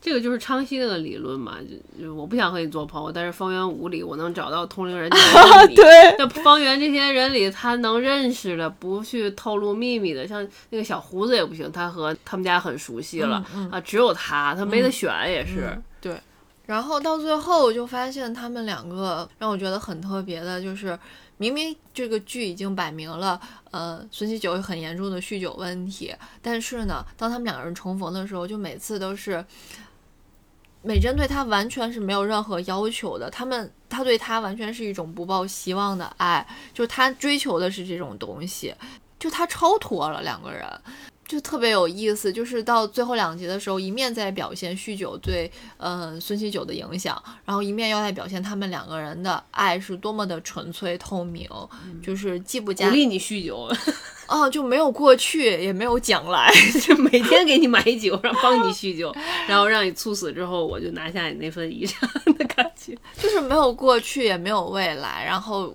[0.00, 1.56] 这个就是昌西那个理论嘛，
[1.96, 5.74] 就就我不想和你做朋友，但是方圆五里我能找到同龄人就认你。
[5.74, 15.74] 对，那方圆这些人里，他能认识的，不去透露秘密的，像那个小胡子也不行，他和他们家很熟悉了、嗯啊，只有他，他没得选也是。
[16.02, 16.14] 对，
[16.66, 20.98] 然后到最后，我就发现他们两个让我觉得很特别的，就是
[21.36, 29.44] 明明这个剧已经摆明了，呃，孙喜九有很严重的酗酒问题，但是呢，当他们两个人重逢的时候，就每次都是
[30.82, 38.74] 美珍对他完全是没有任何要求的，他们他对他完全是一种不抱希望的爱，就他追求的是这种东西，
[39.18, 40.68] 就他超脱了两个人。
[41.26, 51.48] 就特别有意思，就是到最后两集的时候，一面在表现酗酒对嗯孙喜九的影响，然后一面又在表现他们两个人的爱是多么的纯粹透明，
[52.02, 53.68] 就是既不加鼓励你酗酒，
[54.28, 56.52] 哦就没有过去也没有将来，
[56.82, 59.10] 就每天给你买酒，让帮你酗酒，
[59.48, 65.74] 然后让你猝死之后我就拿下你那份遗产的感觉， 就是没有过去也没有未来，然后。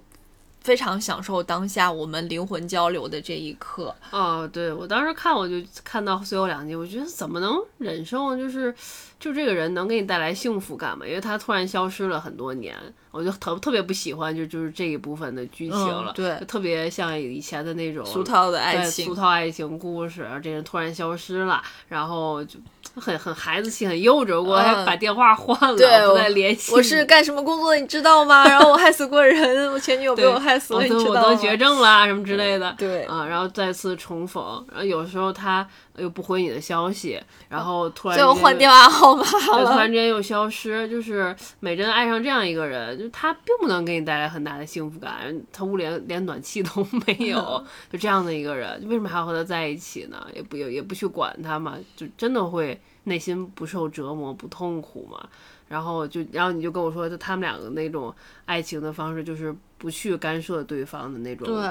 [0.62, 3.95] 非常享受当下我们灵魂交流的这一刻。
[4.12, 8.36] 哦，对我当时看我就看到最后两集，我觉得怎么能忍受？
[8.38, 8.74] 就是
[9.20, 11.05] 就这个人能给你带来幸福感吗？
[11.05, 12.76] 因为他突然消失了很多年。
[13.12, 22.60] 我就特特别不喜欢，就就是这一部分的剧情了，对，特别像以前的那种俗套的爱情，俗套爱情故事，这人突然消失了，然后就
[23.00, 26.74] 很很孩子气，很幼稚，我还把电话换了，不再联系。
[26.74, 28.45] 我是干什么工作，你知道吗？
[28.47, 31.22] 然后我害死过人，我前女友被我害死了，你知道吗？
[31.24, 35.68] 我得绝症了，什么之类的，对啊，然后再次重逢，然后有时候他。
[35.97, 37.20] 又不回你的消息，
[37.50, 40.88] 然后突然就换电话号码了，突然之间又消失。
[40.88, 45.14] 就是美珍爱上这样一个人，就他并不能给你带来很大的幸福感，
[45.52, 50.26] 他屋里连暖气都没有， 就这样的一个人，为什么还要和他在一起呢？
[50.34, 52.80] 也不也也不去管他嘛，就真的会
[53.10, 55.28] 内心不受折磨、不痛苦嘛？
[55.68, 58.14] 然后就，然后你就跟我说，就他们两个那种
[58.45, 61.45] 爱情的方式，就是不去干涉对方的那种。
[61.47, 61.70] 对。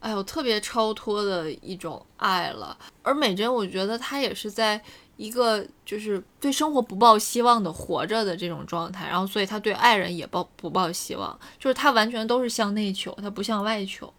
[0.00, 2.76] 哎呦，特别超脱的一种爱了。
[3.02, 4.80] 而美珍，我觉得她也是在
[5.16, 14.10] 一个就是对生活不抱希望的活着的这种状态，然后所以她对爱人也抱不抱希望，就是她完全都是向内求，她不向外求，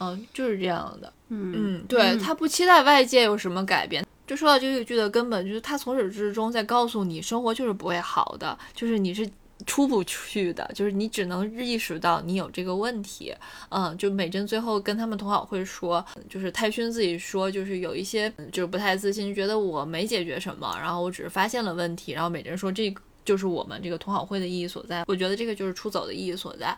[0.00, 1.10] 嗯，就是这样的。
[1.28, 4.04] 嗯嗯，对她不期待外界有什么改变。
[4.32, 9.28] 就说到这个剧的根本，就是他从始至终在告诉你，生活就是不会好的，就是你是。
[9.64, 13.32] 出不去的，就是你只能意识到你有这个问题，
[13.68, 22.92] 嗯，就美珍最后跟他们同好会说，就是泰勋自己说，就是有一些就是不太自信，觉得我没解决什么，然后我只是发现了问题，然后美珍说这
[23.24, 26.76] 就是我们这个同好会的意义所在，我觉得这个就是出走的意义所在，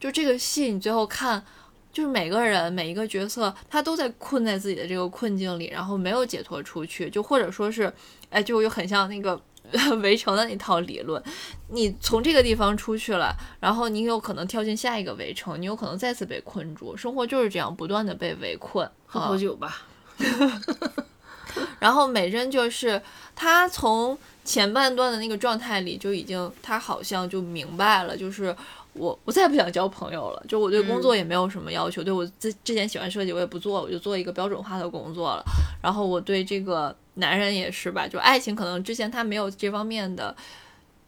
[0.00, 1.44] 就这个戏你最后看，
[1.92, 7.92] 就是每个人每一个角色他都在困在自己的这个困境里，然后没有解脱出去，就或者说是，
[8.30, 9.40] 哎，就又很像那个。
[10.00, 11.22] 围城的那套理论，
[11.68, 16.96] 你从这个地方出去了，然后你有可能跳进下一个围城，你有可能再次被困住。
[16.96, 18.90] 生活就是这样，不断的被围困。
[19.04, 19.82] 喝口酒吧。
[21.78, 23.02] 然后美珍就是
[23.36, 28.56] 她从前半段的那个状态里就已经，她好像就明白了，就是
[28.98, 35.44] 我我再也不想交朋友了，就我对工作也没有什么要求，对我之之前喜欢设计我也不做，我就做一个标准化的工作了。
[35.82, 36.94] 然后我对这个。
[37.18, 40.32] 男人也是吧，就爱情可能之前他没有这方面的，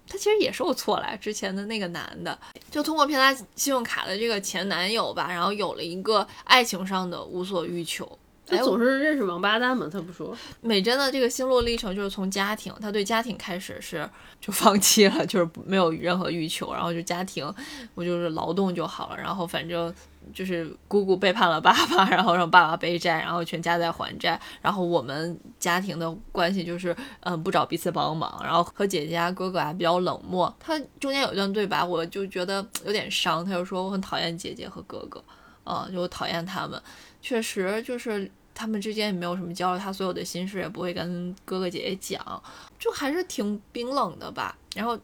[0.09, 1.17] 他其实也是我错了。
[1.19, 2.37] 之前的那个男的，
[2.69, 8.19] 就通过骗他信用卡的这个前男友吧，然后有了一个爱情上的无所欲求。
[8.51, 10.37] 他总是认识王八蛋嘛，他不说。
[10.61, 14.09] 美珍的这个心路历程就是从家庭，他对家庭开始是
[14.41, 17.53] 就放弃了，就是没有任何欲求，然后就家庭，
[17.95, 19.95] 我就是劳动就好了，然后反正。
[20.35, 24.39] 就是姑姑背叛了爸爸，然后让爸爸背债，然后全家在还债。
[24.61, 30.55] 然后我们家庭的关系就是，嗯，不找彼此帮忙，然后和姐姐啊、哥哥啊比较冷漠。
[30.61, 33.43] 他中间有一段对白，我就觉得有点伤。
[33.45, 35.25] 他就说我很讨厌姐姐和哥哥，
[35.65, 36.81] 啊，就讨厌他们。
[37.23, 42.43] 确实，就是他们之间也没有什么交流，他所有的心事也不会跟哥哥姐姐讲，
[42.79, 44.57] 就还是挺冰冷的吧。
[44.75, 44.99] 然后。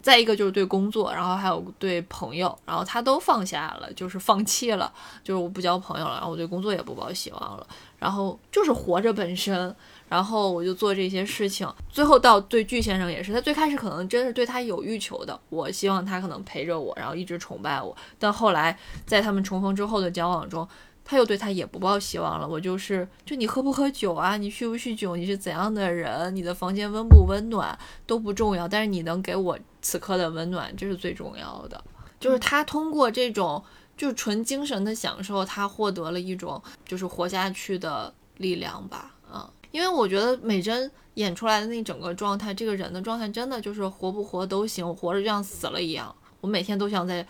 [0.00, 4.90] 再一个就是对工作，然后还有对朋友，然后他都放下了，就是放弃了，
[5.24, 7.66] 就是我不交朋友了，然后我对工作也不抱希望了，
[7.98, 9.74] 然后就是活着本身，
[10.08, 11.68] 然后我就做这些事情。
[11.90, 20.66] 最后到对巨先生也是，他最开始可能真是对他有欲求的，我希望他可能陪着我，然后一直崇拜我，但后来在他们重逢之后的交往中。
[21.10, 22.46] 他又对他也不抱希望了。
[22.46, 24.36] 我就是，就你喝不喝酒啊？
[24.36, 25.16] 你酗不酗酒？
[25.16, 26.36] 你是怎样的人？
[26.36, 31.82] 你的房间温不温暖都不重要，但是你能给我此刻的温暖，这是最重要的。
[32.20, 33.64] 就是他通过这种
[33.96, 39.14] 就纯精神的享受，他获得了一种就是活下去的力量吧。
[39.32, 46.14] 嗯，因为我觉得美珍演出来的那整个状态，这个人的状态真的就是活不活都行，活着就像死了一样。
[46.42, 47.26] 我每天都想在。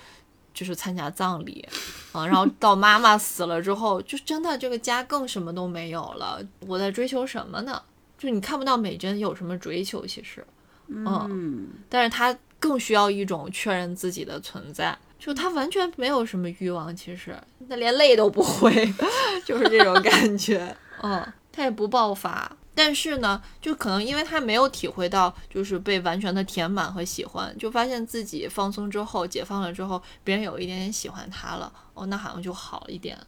[0.58, 1.64] 就是参加葬礼，
[2.10, 6.40] 啊，然后到妈妈死了之后，就真的这个家更什么都没有了。
[6.66, 7.80] 我在追求什么呢？
[8.18, 10.44] 就你看不到美珍有什么追求，其实，
[10.88, 14.98] 嗯，但是她更需要一种确认自己的存在。
[15.16, 17.36] 就她完全没有什么欲望，其实
[17.68, 18.92] 他连累都不会，
[19.46, 20.76] 就是这种感觉。
[21.02, 33.18] 嗯，她也不爆发，但是呢，就可能因为他没有体会到，就是被完全的填满和喜欢，就发现自己放松之后，解放了之后，别人有一点点喜欢他了，哦，那好像就好一点。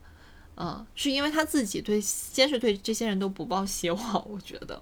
[0.57, 4.81] 嗯，是因为他自己对，先是对这些人都不抱希望，我觉得。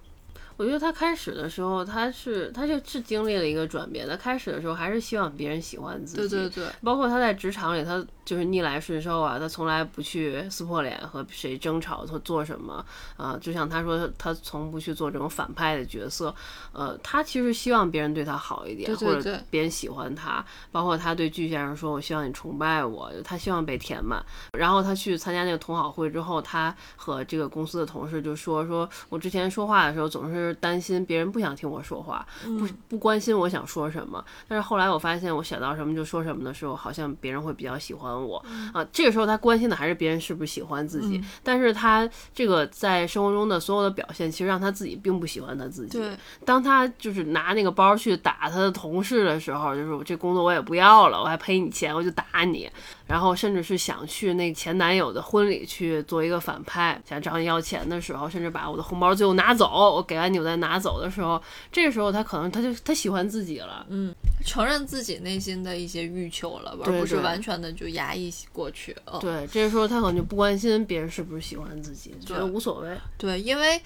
[0.59, 4.09] 我觉得他开始的时候，他是他就是经历了一个转变。
[4.09, 6.67] 他开始的时候还是希望别人喜欢自己，对对对。
[6.83, 12.85] 包括他在职场里，他就是逆来顺受啊，他从来不去撕破脸和谁争吵他做什么
[13.17, 13.39] 啊。
[13.41, 16.35] 就像他说，他从不去做这种反派的角色。
[16.73, 20.45] 呃，他其实希望别人对他好一点，或者别人喜欢他。
[20.71, 24.23] 包括他对巨先生说：“我希望你崇拜我。”他希望被填满。
[24.59, 34.23] 然后他去参加那个同好会之后，他和这个公司的同事就说：“说我之前说话的时候总是。”担心别人不想听我说话，不不关心我想说什么。
[34.49, 38.87] 但是后来我发现，我想到什么就说什么的时候，好像别人会比较喜欢我啊。
[38.93, 41.21] 这个时候他关心的还是别人是不是喜欢自己。
[41.43, 45.99] 但是他这个在生活中的所有的表现，其实让他自己并不喜欢他自己。
[45.99, 46.11] 对，
[46.45, 52.69] 当他就是拿那个包去打他的同事的时候，就是这工作我也不要了，我还赔你钱，我就打你。
[53.07, 61.43] 然后甚至是想去那前男友的婚礼去做一个反派，想找你要钱的时候，甚至把我的红包最后拿走，我给完你我再拿走的时候，
[61.73, 64.15] 这个时候他可能他就他喜欢自己了，嗯，
[64.45, 68.97] 承认自己内心的一些欲求了，而不是完全的就压抑过去。
[69.21, 72.97] 对，这个时候他可能就不关心别人是不是喜欢自己，觉得无所谓。
[73.17, 73.81] 对，因为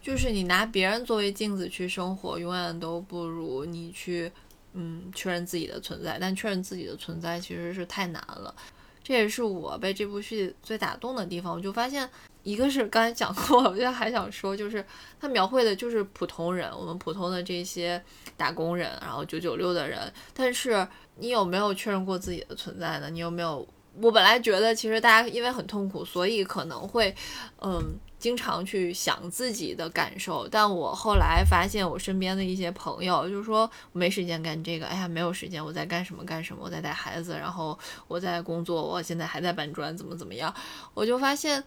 [0.00, 4.30] 就是你拿别人作为镜子去生活，永远都不如你去。
[4.74, 8.54] 嗯，确认自己的存在，但确认自己的存在其实是太难了。
[9.02, 11.54] 这也是我被这部剧最打动的地方。
[11.54, 12.08] 我就发现，
[12.44, 14.84] 一个是刚才讲过，我现在还想说，就是
[15.18, 18.00] 他描绘的就是普通人，我们普通的这些
[18.38, 20.10] 打工人，然后九九六的人。
[20.32, 23.10] 但是你有没有确认过自己的存在呢？
[23.10, 23.68] 你有没有？
[24.00, 27.14] 我本来觉得，其实大家因为很痛苦，所以可能会，
[27.60, 27.98] 嗯。
[28.18, 37.78] 经常去想自己的感受，但我后来发现，我身边的一些朋友就是说，没时间干这个，哎呀，没有时间，我在干什么干什么，我在带孩子，然后
[38.08, 40.52] 我在工作，我现在还在搬砖，怎么怎么样，
[40.94, 41.62] 我就发现。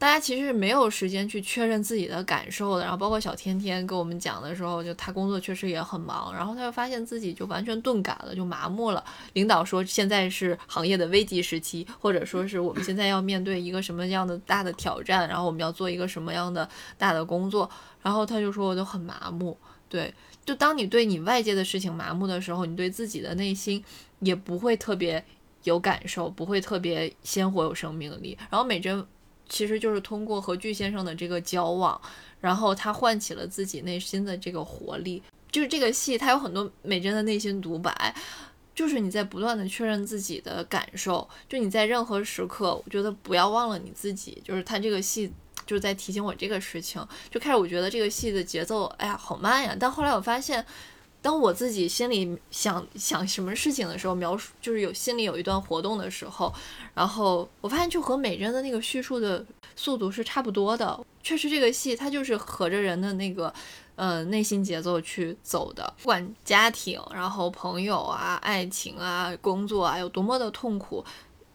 [0.00, 9.04] 大家其实是没有时间去确认自己的感受的，然后包括小天天跟我们讲的时候，就他工作确实也很忙，然后他就发现自己就完全钝感了，就麻木了。
[9.34, 17.68] 领导说现在是行业的危机时期，或者说是我们现在要面对一个什么样的大的挑战，然后我们要做一个什么样的大的工作，
[18.00, 19.54] 然后他就说我就很麻木。
[19.90, 20.14] 对，
[20.46, 23.84] 就当你对你外界的事情麻木的时候，你对自己的内心
[24.20, 25.22] 也不会特别
[25.64, 28.38] 有感受，不会特别鲜活有生命力。
[28.48, 29.06] 然后美珍。
[29.50, 32.00] 其实就是通过和巨先生的这个交往，
[32.40, 35.22] 然后他唤起了自己内心的这个活力。
[35.52, 38.14] 就是这个戏，它有很多美珍的内心独白，
[38.74, 41.28] 就是你在不断的确认自己的感受。
[41.46, 44.40] 就你在任何时刻，我觉得不要忘了你自己。
[44.42, 45.30] 就是他这个戏
[45.66, 47.06] 就是在提醒我这个事情。
[47.30, 49.76] 就开始我觉得这个戏的节奏，哎呀，好慢呀。
[49.78, 50.64] 但后来我发现。
[51.22, 56.52] 当我自己心里想想什么事情的时候，描述就是有心里有一段活动的时候，
[56.94, 59.44] 然后我发现就和美珍的那个叙述的
[59.76, 60.98] 速度是差不多的。
[61.22, 63.52] 确实，这个戏它就是合着人的那个
[63.96, 65.92] 呃内心节奏去走的。
[65.98, 71.04] 不管家庭、然后朋友啊、爱情啊、工作啊有多么的痛苦，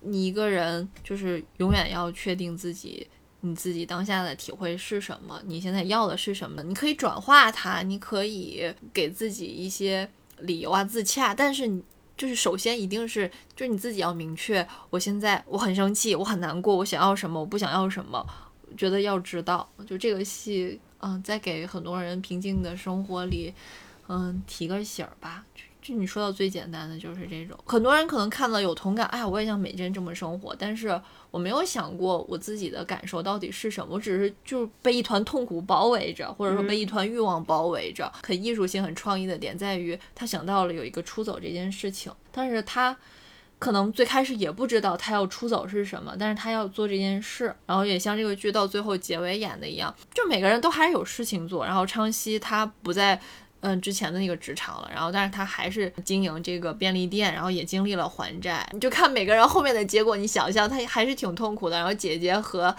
[0.02, 3.08] 你一个人就是永远要确定自己。
[3.46, 5.40] 你自己当下的体会是什么？
[5.46, 6.64] 你现在要的是什么？
[6.64, 11.34] 你可以转化它，你可以给自己一些理由啊，自洽。
[11.34, 11.84] 但是你
[12.18, 18.26] 就是首先一定是，就是你自己要明确，我现在我很生气，我很难过，我想要什么，我不想要什么，
[18.76, 19.70] 觉得要知道。
[19.86, 23.54] 就这个戏，嗯，在给很多人平静的生活里，
[24.08, 25.46] 嗯，提个醒儿吧。
[25.94, 38.12] 你说到最简单的就是这种，很多人可能看到有同感，哎呀，我也像美珍这么生活，但是我没有想过我自己的感受到底是什么，我只是就被一团痛苦包围着，或者说被一团欲望包围着。
[38.24, 42.98] 很艺术性、很创意的点在于，他想到了有一个出走这件事情，但是他
[43.60, 53.20] 可能最开始也不知道他要出走是什么，但是他要做这件事，然后也像这个剧到最后结尾演的一样，就每个人都还是有事情做，然后昌西他不在。
[53.66, 58.64] 嗯，之前的那个职场了，然后但是他还是经营这个便利店，然后也经历了还债。
[58.74, 61.76] 你就看每个人后面的结果，你想象他还是挺痛苦的。
[61.76, 62.74] 然后姐姐和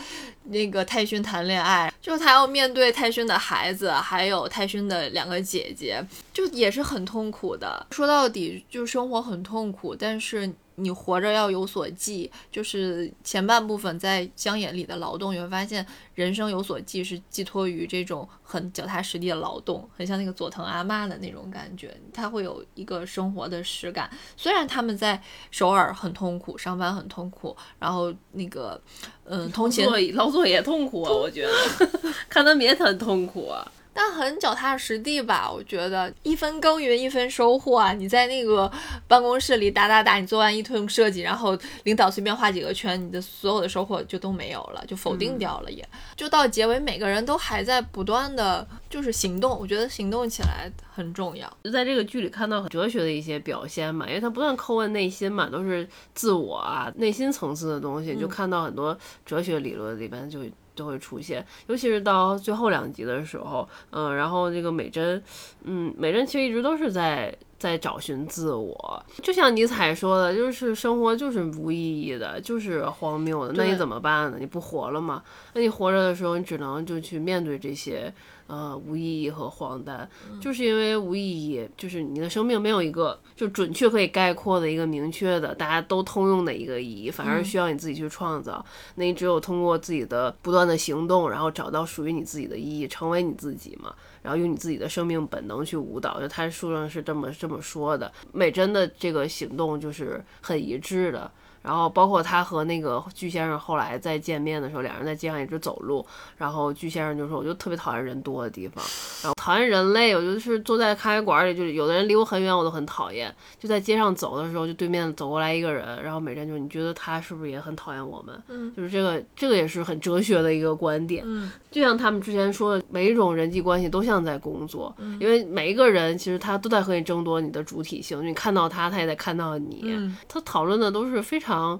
[0.44, 6.00] 那个泰勋谈恋爱，就是他要面对泰勋的孩子，还有泰勋的两个姐姐，
[6.32, 7.84] 就也是很痛苦的。
[7.90, 24.10] 说到底，就生活很痛苦，但是你活着要有所寄，就是前半部分在乡野里的劳动，你会发现人生有所寄是寄托于这种很脚踏实地的劳动，很像那个佐藤阿妈的那种感觉，他会有一个生活的实感。
[24.36, 25.20] 虽然他们在
[25.50, 28.80] 首尔很痛苦，上班很痛苦，然后那个
[29.24, 31.52] 嗯，通勤劳作也痛苦啊，我觉得
[32.28, 33.66] 看他们也很痛苦啊。
[33.96, 37.94] 但很脚踏实地吧，我觉得一分耕耘一分收获啊！
[37.94, 38.70] 你在那个
[39.08, 45.70] 办公室里打打打，你做完一通设计，然后领导随便画几个圈，你的所有的收获就都没有了，就否定掉了。
[45.72, 45.82] 也
[46.14, 51.50] 就到结尾，每个人都还在不断的就是行动，我觉得行动起来很重要。
[51.64, 58.94] 就在这个剧里看到很哲学的一些表现嘛，因为他不断叩问内心嘛，都是自我啊、内心层次的东西，就看到很多
[59.24, 60.40] 哲学理论里边就。
[60.76, 65.20] 都会出现，尤其是到最后两集的时候，嗯，然后这个美珍，
[65.64, 74.36] 嗯，美珍其实一直都是在在找寻自我，就像尼采说的，就是生活就是无意义的，就是荒谬的，那你怎么办呢？
[74.38, 75.22] 你不活了吗？
[75.54, 78.12] 那你活着的时候，你只能就去面对这些。
[78.46, 80.08] 呃，无意义和荒诞，
[80.40, 88.64] 就是因为无意义，就是你的生命没有一个就准确可以概括的一个明确的大家都通用的一个意义，反而需要你自己去创造。
[88.94, 93.92] 那你只有通过自己的不断的行动，然后找到属于你自己的意义，成为你自己嘛，
[94.22, 96.20] 然后用你自己的生命本能去舞蹈。
[96.20, 101.30] 就他书上是这么这么说的，美珍的这个行动就是很一致的。
[101.66, 106.06] 然后包括他和那个巨先生后来再见面的时候，两人在街上一直走路。
[106.36, 108.84] 然后巨先生就说：“我就特别讨厌人多的地方，
[109.24, 110.14] 然后讨厌人类。
[110.14, 113.34] 我就是坐在咖啡馆里，就是有的人离我很远，我都很讨厌。
[113.58, 118.40] 就在街上走的时候，就对面走过来一个人，然后美珍就你觉得他是不是也很讨厌我们？
[118.46, 121.24] 嗯，就是这个这个也是很哲学的一个观点。
[121.26, 129.94] 嗯，就像他们之前说的，每一种人际关系都像在工作，因为每一个人其实他都在和你争夺你的主体性，你看到他，他也在看到你。
[130.26, 131.78] 他讨论的都是非常。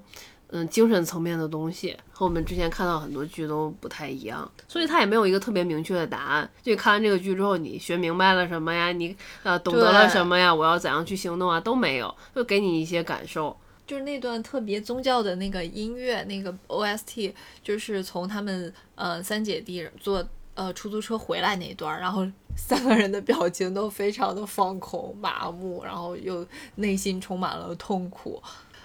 [0.51, 6.49] 嗯，精神层面的东西和我们之前看到很多剧都不太一样，所以他也没有一个特别明确的答案。
[6.63, 8.93] 就看完这个剧之后，你学明白了什么呀？
[8.93, 10.55] 你呃懂得了什么呀？
[10.55, 11.59] 我要怎样去行动啊？
[11.59, 13.57] 都没有，就给你一些感受。
[13.87, 17.33] 就是那段特别宗教的那个音乐，那个 OST，
[17.63, 22.27] 就是从他们呃三姐弟坐呃出租车回来那段，然后
[22.57, 26.45] 三个人的表情都非常的放空、麻木，然后又
[26.77, 28.43] 内心充满了痛苦。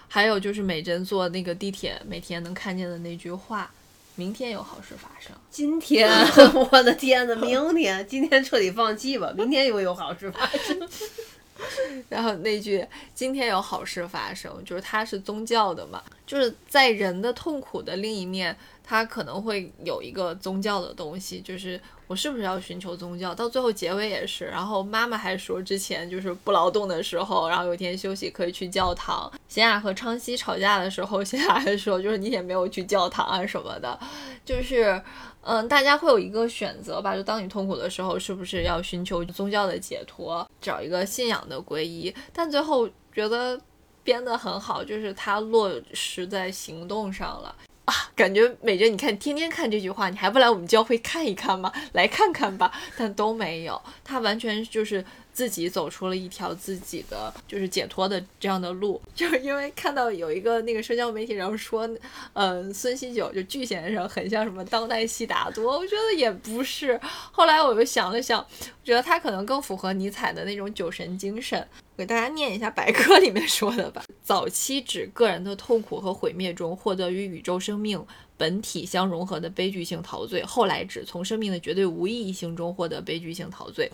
[0.08, 3.72] 还有就是美珍坐那个地铁，每天能看见的那句话
[4.16, 6.10] ：“明天有好事发生。”今天，
[6.70, 10.78] 我的天呐，明天，今天彻底放弃吧，明天又有好事发生。
[12.10, 18.56] 然后那句“今天有好事发生”，就是它是宗教的嘛，就是在人的痛苦的另一面，
[18.92, 21.80] 他可能会有一个宗教的东西，就是。
[22.08, 23.34] 我是不是要寻求宗教？
[23.34, 29.32] 到最后结尾也是，然后妈妈还说之前就是不劳动的时候，然后有一天休息可以去教堂。
[29.48, 33.98] 贤雅和昌熙吵架的时候， 贤雅还说就是你也没有去教堂啊什么的，
[34.44, 35.02] 就是
[35.40, 42.14] 嗯，大家会有一个选择吧，就当你痛苦的时候，是不是要寻求宗教的解脱，找一个信仰的皈依？
[42.34, 43.58] 但最后觉得
[44.04, 47.56] 编得很好，就是它落实在行动上了。
[47.86, 51.72] 啊感觉美珍，你看天天看这句话，你还不来我们教会看一看吗？
[51.94, 55.04] 来看看吧，但都没有，他完全就是。
[55.34, 61.90] 自己走出了一条自己的就是解脱的这样的路， 就是因为看到有一个那个社交媒体上说，
[62.34, 67.00] 嗯，孙锡九就巨先生很像什么当代悉达多，我觉得也不是。
[67.32, 71.68] 后来我又想了想，我觉得他可能更符合尼采的那种酒神精神。
[71.98, 78.04] 给大家念一下百科里面说的吧：早期指个人的痛苦和毁灭中获得与宇宙生命
[78.38, 83.92] 本体相融合的悲剧性陶醉；后来指从生命的绝对无意义性中获得悲剧性陶醉。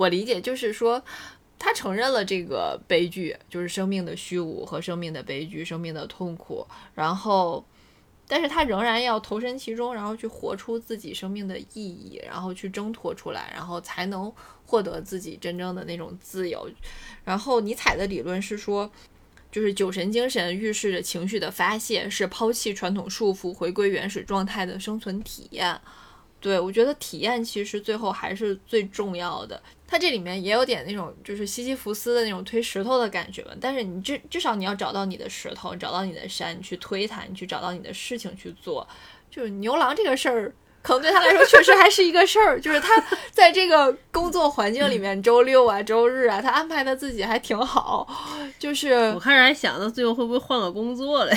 [0.00, 1.04] 我理解就是说，
[1.58, 6.66] 他承认了这个悲剧，就是生命的虚无和生命的悲剧、生命的痛苦。
[6.94, 7.62] 然后，
[8.26, 14.32] 但是他仍然要投身其中，然后去活出自己生命的意义，然后去挣脱出来，然后才能
[14.64, 16.66] 获得自己真正的那种自由。
[17.22, 18.90] 然后，尼采的理论是说，
[19.52, 25.78] 就是酒神精神预示着情绪的发泄，是抛弃传统束缚、回归原始状态的生存体验。
[26.40, 29.60] 对我觉得体验其实最后还是最重要的。
[29.86, 38.86] 它这里面也有点那种就是西西弗斯的那种推石头的感觉吧，但是你至至少你要找到你的石头，找到你的山，你去推它，你去找到你的事情去做。
[39.30, 42.60] 就是牛郎这个事儿，可能对他来说确实还是一个事儿。
[42.60, 48.08] 就是他在这个工作环境里面，周六啊、周日啊，他安排的自己还挺好。
[48.60, 51.36] 就是我开始还想到最后会不会换个工作嘞。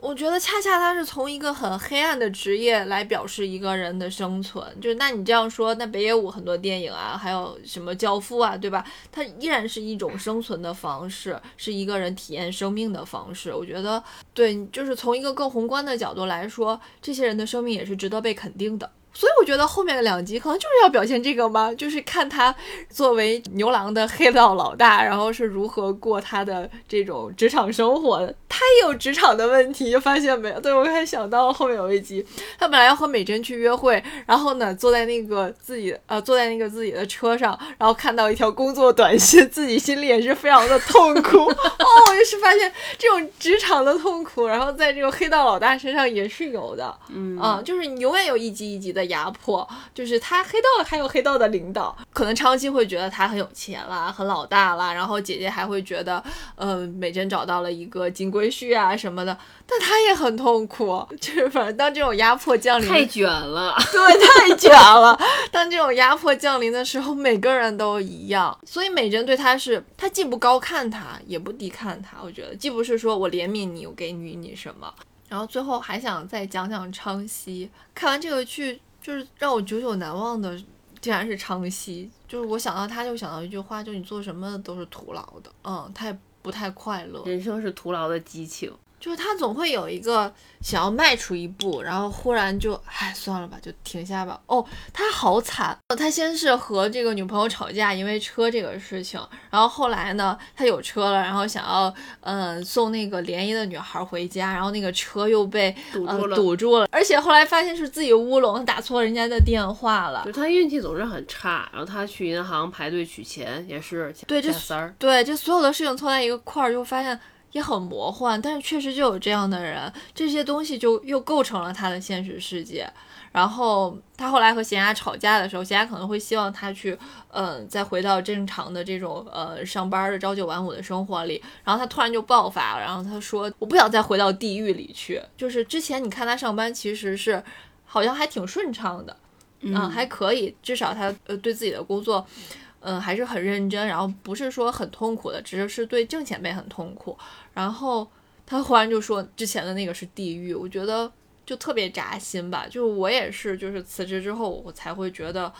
[0.00, 8.84] 我觉得恰恰他是从一个很黑暗的职业来表示一个人的生存，就是那你这样说，那北野武很多电影啊，还有什么教父啊，对吧？
[9.10, 13.52] 他依然是一种生存的方式，是一个人体验生命的方式。
[13.52, 18.88] 我觉得，对，就是从一个更宏观的角度来说，这些人的生命也是值得被肯定的。
[19.18, 21.74] 所以我觉得后面的两集可能就是要表现这个吗？
[21.74, 22.54] 就是看他
[22.88, 28.32] 作为牛郎的黑道老大，然后是如何过他的这种职场生活的。
[28.48, 30.60] 他也有职场的问题，就发现没有？
[30.60, 32.24] 对我还想到后面有一集，
[32.58, 41.38] 他本来要和美珍去约会，然后呢坐在那个自己呃坐在那个自己的车上，然后看到一条工作短信，自己心里也是非常的痛苦。
[41.50, 46.96] 哦，我就是发现这种职场的痛苦，然后在这个黑道老大身上也是有的。
[47.10, 56.22] 嗯啊，就是你永远有一集一集的压迫，就是他黑道还有黑道的领导，可能昌熙会觉得他很有钱啦，很老大啦，然后姐姐还会觉得，
[56.54, 59.36] 呃，美珍找到了一个金龟婿啊什么的，
[59.66, 65.18] 但他也很痛苦，就是反正当这种压迫降临，太卷了， 对，太卷了。
[65.50, 74.92] 当这种压迫降临的时候，每个人都一样，所以美珍对他是，他既不高看他，也不低看他，我觉得既不是说我怜悯你，我给予你什么。
[75.28, 77.70] 然后最后还想再讲讲昌熙。
[77.94, 80.54] 看完这个剧，就是让我久久难忘的，
[81.00, 82.10] 竟然是昌熙。
[82.28, 85.50] 就是我想到他，就想到一句话，就你做什么都是徒劳的。
[85.64, 87.24] 嗯，他也不太快乐。
[87.24, 88.70] 人生是徒劳的激情。
[89.00, 94.40] 就是他总会有一个想要迈出一步，然后忽然就，唉，算了吧，就停下吧。
[94.46, 99.20] 哦，他好惨，他先是和这个女朋友吵架，因为车这个事情，
[99.50, 110.24] 然后后来呢，他有车了，然后想要，嗯，送那个联谊的女孩回家，然后那个车又被堵住了，堵住了，而且后来发现是自己乌龙，打错人家的电话了。
[110.26, 117.18] 就他运气总是很差，然后他去银行排队取钱也是对这三儿，对这所有的事情凑在一个块儿，就发现。
[117.52, 122.88] 也很魔幻，但是确实就有这样的人，这些东西就又构成了他的现实世界。
[123.30, 126.98] 然后他后来和贤雅吵架的时候，贤雅可能会希望他去，
[127.30, 131.40] 嗯，再回到正常的这种呃上班的朝九晚五的生活里。
[131.62, 137.42] 然后他突然就爆发了，然后他说：“我不想再回到地狱里去。”就是之前你看他上班其实是
[137.84, 139.14] 好像还挺顺畅的，
[139.60, 142.26] 嗯，还可以，至少他呃对自己的工作。
[142.30, 147.16] 嗯，嗯还是很认真，然后不是说很痛苦的，只是是对正前辈很痛苦。
[147.54, 148.08] 然后
[148.46, 151.10] 他忽然就说之前的那个是地狱，我觉得
[151.44, 152.66] 就特别扎心吧。
[152.70, 155.52] 就我也是，就是辞职之后我才会觉得。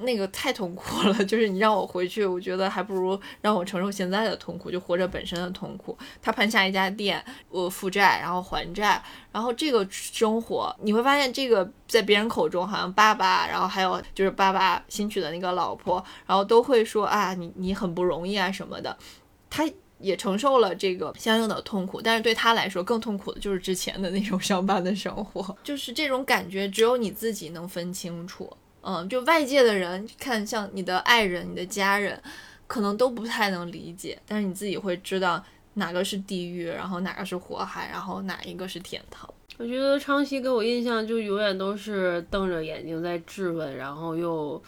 [0.00, 5.96] 那个太痛苦了， 就是你让我回去，我觉得还不如让我承受现在的痛苦，就活着本身的痛苦。
[6.20, 18.96] 他盘下一家店，我负债，然后还债，然后这个生活，你会发现这个在别人口中好像爸爸，然后还有就是爸爸新娶的那个老婆，然后都会说啊，你你很不容易啊什么的。
[19.50, 19.68] 他
[20.00, 28.56] 也承受了这个相应的痛苦，但是对他来说更痛苦的就是之前的那种上班的生活，就是这种感觉只有你自己能分清楚。
[28.88, 32.18] 嗯，就外界的人看，像你的爱人、你的家人，
[32.66, 39.28] 可能都不太能理解，但是你自己会知道哪个是地狱，然后哪个是火海，然后哪一个是天堂。
[39.58, 44.62] 我觉得昌熙给我印象就永远都是瞪着眼睛在质问，然后又。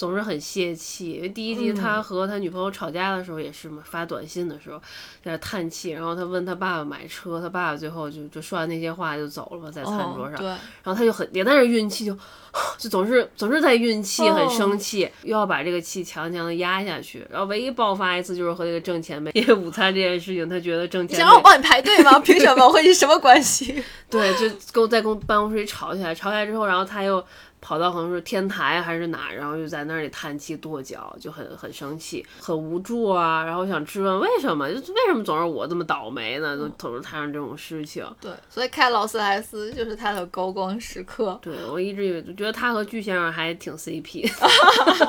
[0.00, 4.78] 总是很泄气，因为第一集他和他女朋友吵架的时候也是嘛，发短信的时候
[5.22, 12.16] 在那叹气，然后他问他爸爸买车，他爸爸最后就就说完那些话就走了嘛，在餐桌上，然后他就很也在那运气，就
[12.80, 22.18] 就总是总是在运气，很生气，又要把这个气强强的压下去，然后唯一爆发一次就是和那个挣钱呗，因为午餐这件事情，他觉得挣钱想让我帮你排队吗？
[22.24, 22.64] 凭什么？
[22.64, 23.84] 我和你什么关系？
[24.08, 27.22] 对，就跟我在公办公室里吵起来，吵起来之后，然后他又。
[27.60, 33.44] 跑到好像是天台还是哪，然后就在那里叹气跺脚，就很很生气，很无助啊。
[33.44, 36.56] 然后想质问为什么，就为什么总是我这么倒霉呢？
[36.56, 38.04] 都总是摊上这种事情。
[38.20, 41.38] 对，所以开劳斯莱斯就是他的高光时刻。
[41.42, 44.30] 对我一直以为觉得他和巨先生还挺 CP。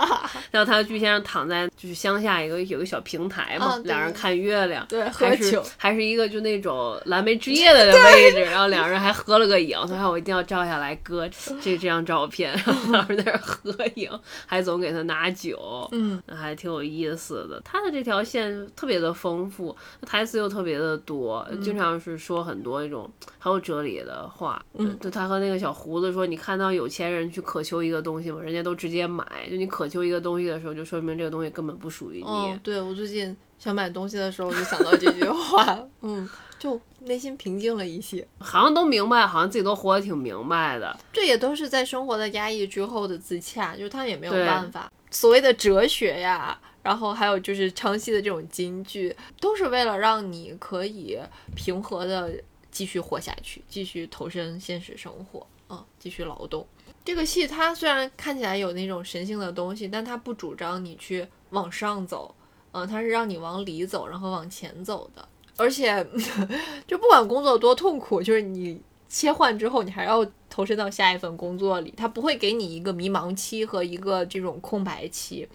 [0.52, 9.78] 然后他和巨先生躺在就是乡下一个有个小平台嘛，两人看月亮，对，喝酒，还是一个就那种蓝莓之夜的位置， 然后两人还合了个影。
[9.88, 12.41] 他说我一定要照下来，搁这这张照片。
[12.92, 14.10] 老师在那合影，
[14.46, 17.62] 还总给他拿酒，嗯，还挺有意思的。
[17.64, 19.76] 他的这条线特别的丰富，
[20.06, 24.64] 台词又特别的多，经常是说很多那种很有哲理的话。
[24.74, 28.42] 嗯，就他和那个小胡子说：“你看到有钱人去渴求一个东西吗？
[28.42, 29.26] 人家都直接买。
[29.50, 36.28] 就你渴求一个东西的时候，就说明这个东西根本不属于你。”对我最近想买东西的时候，就想到这句话， 嗯。
[36.58, 40.96] 就内心平静了一些，好像都明白，好像自己都活得挺明白的。
[41.12, 44.92] 这也都是在生活的压抑之后的自洽，就是他也没有办法。
[45.10, 51.18] 所谓的哲学呀，然后还有就是唱戏的这种金句，都是为了让你可以
[51.56, 52.32] 平和的
[52.70, 56.68] 继续活下去，继续投身现实生活，嗯，继续劳动。
[57.04, 62.36] 这个戏它虽然看起来有那种神性的东西，但它不主张你去往上走，
[62.72, 65.28] 嗯，它是让你往里走，然后往前走的。
[65.58, 66.06] 而且，
[66.88, 75.48] 就不管工作多痛苦，就是你切换之后，你还要投身到下一份工作里，它不会给你一个迷茫期和一个这种空白期，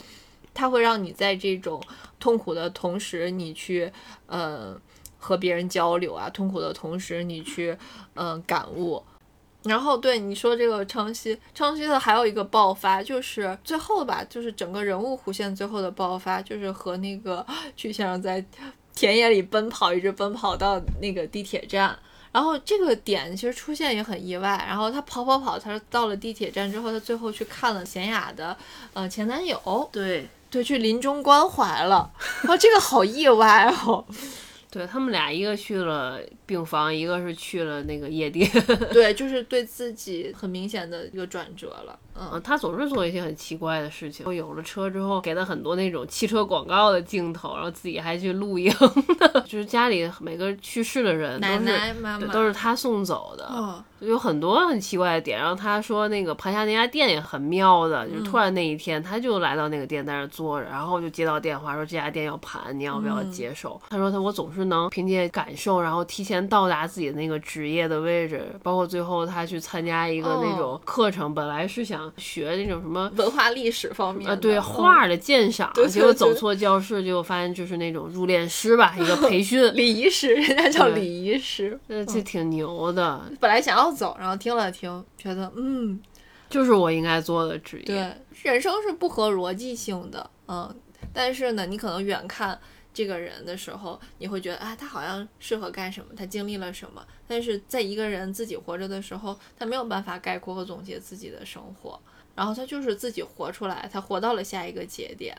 [0.54, 1.82] 它会让你在这种
[2.20, 3.90] 痛苦的同时，你去
[4.26, 4.78] 呃
[5.18, 7.76] 和别人交流啊，痛苦的同时，你去
[8.14, 9.02] 嗯感悟。
[9.66, 17.44] 然后对你说这个昌西，昌西的还有一个爆发，就是最后吧，就是整个人物弧线最后的爆发，就是和那个
[17.76, 18.44] 曲先生在
[18.94, 21.98] 田野里奔跑，一直奔跑到那个地铁站。
[22.32, 24.62] 然后这个点其实出现也很意外。
[24.68, 28.56] 然后他跑跑跑，他到了地铁站之后，他最后去看了贤雅的
[28.92, 32.10] 呃前男友，对对，去临终关怀了。
[32.46, 34.04] 哦，这个好意外哦。
[34.68, 38.48] 对他们俩，一个去了病房，一个是去了那个夜店。
[38.92, 41.98] 对，就是对自己很明显的一个转折了。
[42.18, 44.32] 嗯，他总是做一些很奇怪的事情。
[44.34, 48.72] 有了车之后，给他很多那种汽车广告的镜头，然后自己还去露营。
[49.44, 53.84] 就是家里每个去世的人，奶奶、妈妈都是他送走的。
[54.00, 55.38] 有很多很奇怪的点。
[55.38, 63.78] 然后他说，那个盘下那家店也很妙的，就是突然那一天，他就来到那个店在那坐着，然后就接到电话说这家店要盘，你要不要接手？
[63.90, 64.66] 他说他我总是。
[64.66, 83.22] 能凭借感受，然后提前到达自己的那个职业的位置，包括最后他去参加一个那种课程，本来是想学那种什么文化历史方面，呃，对画的鉴赏，结果走错教室，结果发现就是那种入殓师吧，一个 培训礼仪师，人家叫礼仪师，这挺牛的。
[83.38, 86.00] 本来想要走，然后听了听，觉得嗯，
[86.48, 87.84] 就是我应该做的职业。
[87.84, 88.12] 对，
[88.42, 90.74] 人生是不合逻辑性的，嗯，
[91.12, 92.58] 但是呢，你可能远看。
[92.96, 96.14] 这个人的时候，你会觉得啊，他好像适合干什么？
[96.16, 97.06] 他经历了什么？
[97.28, 102.00] 但是在一个人自己活着的时候，他没有办法概括和总结自己的生活，
[102.34, 105.36] 然后他就是自己活出来，他活到了下一个节点。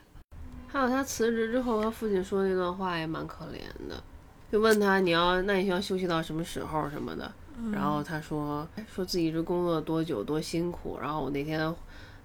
[0.67, 4.03] 还有他辞职之后，他父亲说那段话也蛮可怜的，
[4.51, 7.33] 就问他你要那你需要休息到什么时候什么的，
[7.73, 11.73] 然后他说说自己这工作多久多辛苦，然后我那天。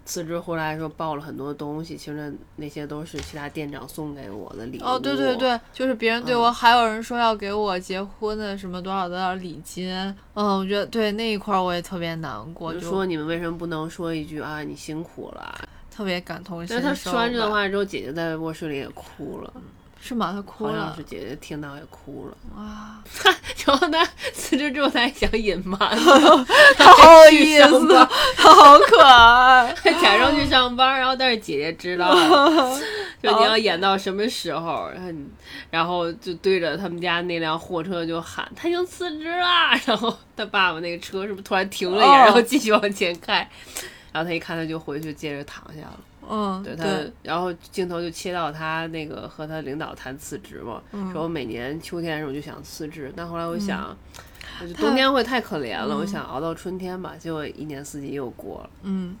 [0.05, 4.83] 辞职回来说抱了很多东西，其实那那些都是其他店长送给我的礼物。
[4.83, 9.89] 哦，对对对，就是别人对我，还有人说要给我结婚的什么多少多少礼金。
[10.33, 15.55] 嗯，我觉得对那一块我也特别难过，就说你们为什么不能说一句啊，你辛苦了，
[15.89, 16.87] 特别感同身受。
[16.87, 19.53] 他说完这段话之后，姐姐在卧室里也哭了。
[20.05, 20.33] 是吗？
[20.35, 20.73] 他哭了。
[20.73, 22.37] 好像是姐姐听到也哭了。
[22.57, 23.01] 哇！
[23.65, 25.79] 然后他辞职之后，他还想隐瞒，
[26.77, 27.87] 他好意思，
[28.35, 32.13] 他好可爱， 假装去上班，然后但是姐姐知道，
[33.21, 35.11] 就你要演到什么时候，然后
[35.69, 39.79] 然后就对着他们家那辆货车就喊，他已经辞职了。
[39.85, 43.49] 然后他爸爸那个车是不是突然停了一下，然后继续往前开，
[44.11, 45.99] 然后他一看，他就回去接着躺下了。
[46.35, 46.83] 嗯，对他，
[47.21, 50.81] 然后镜头就切到他那个和他领导谈辞职嘛，
[51.11, 53.95] 说我每年秋天的时候就想辞职，但后来我想，
[54.77, 58.69] 冬天会太可怜了，我想熬到春天吧，结果一年四季又过了。
[58.81, 59.15] 嗯，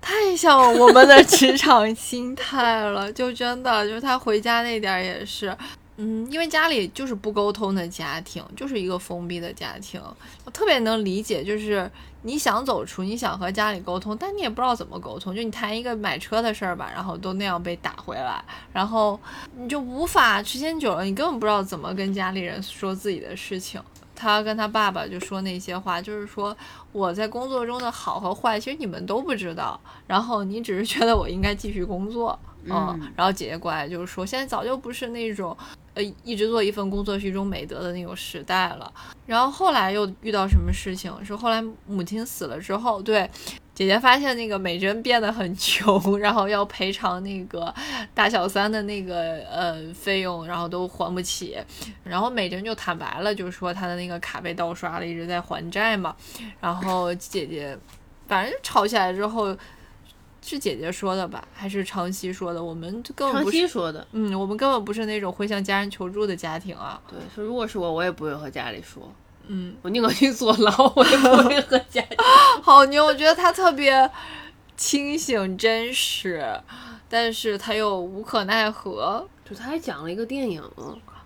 [0.00, 5.56] 太像我们的职场心态了，就真的就是他回家那点儿也是。
[5.98, 10.00] 嗯，因为家里就是不沟通的家庭，就是一个封闭的家庭。
[10.44, 11.90] 我特别能理解，就是
[12.20, 15.34] 你想走出，你想和家里沟通，但你也不知道怎么沟通。
[15.34, 19.18] 就你谈一个买车的事儿吧，然后都那样被打回来，然后
[19.56, 23.80] 你就无法时间久了，你根本不知道怎么跟家里人说自己的事情。
[24.14, 26.56] 他跟他爸爸就说那些话，就是说
[26.90, 32.38] 我在工作中的好和坏，其实你们都不知道，然后你只是觉得我应该继续工作。
[32.68, 35.56] 嗯，然后姐姐过来就是说，现在早就不是那种。
[35.94, 38.92] 呃，一直做一份工作是一种美德的那种时代了。
[39.24, 41.10] 然后后来又遇到什么事情？
[41.24, 43.26] 是后来母亲死了之后，对
[43.74, 47.74] 姐姐发现那个美珍变得很穷，然后要赔偿那个
[48.12, 51.56] 大小三的那个呃费用，然后都还不起。
[52.04, 56.14] 然后美珍就坦白了，就是说她的那个卡被盗刷了，一直在还债嘛。
[56.60, 57.74] 然后姐姐
[58.28, 59.56] 反正吵起来之后。
[60.46, 62.62] 是姐姐说的吧，还是长熙说的？
[62.62, 64.06] 我们根本不是说的。
[64.12, 67.00] 嗯，我们根本不是那种会向家人求助的家庭啊。
[67.08, 69.12] 对，说如果是我，我也不会和家里说。
[69.48, 72.04] 嗯，我宁可去坐牢，我也不会 和家。
[72.62, 73.04] 好牛！
[73.04, 74.10] 我觉得他特别
[74.76, 76.44] 清醒、真实，
[77.08, 79.26] 但是他又无可奈何。
[79.48, 80.60] 就他还讲了一个电影，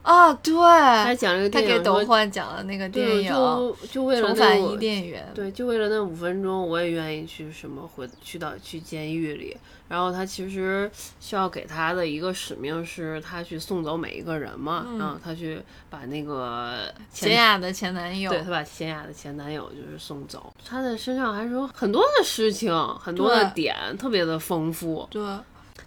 [0.02, 3.28] 啊，对，他讲这个电影他给董焕讲了那个电，影。
[3.30, 9.56] 就就为《了那重返五伊甸园》，对，就为了那五分钟，我也愿意去什么回去到去监狱里。
[9.88, 10.88] 然后他其实
[11.18, 14.98] 需要给他的一个使命是，他去送走每一个人嘛，嗯。
[14.98, 25.06] 然后他去把那个贤雅的前男友，对他把贤雅的前男友就是送走，他的身上还是有很多的事情，很多的点，特别的丰富。
[25.10, 25.20] 对，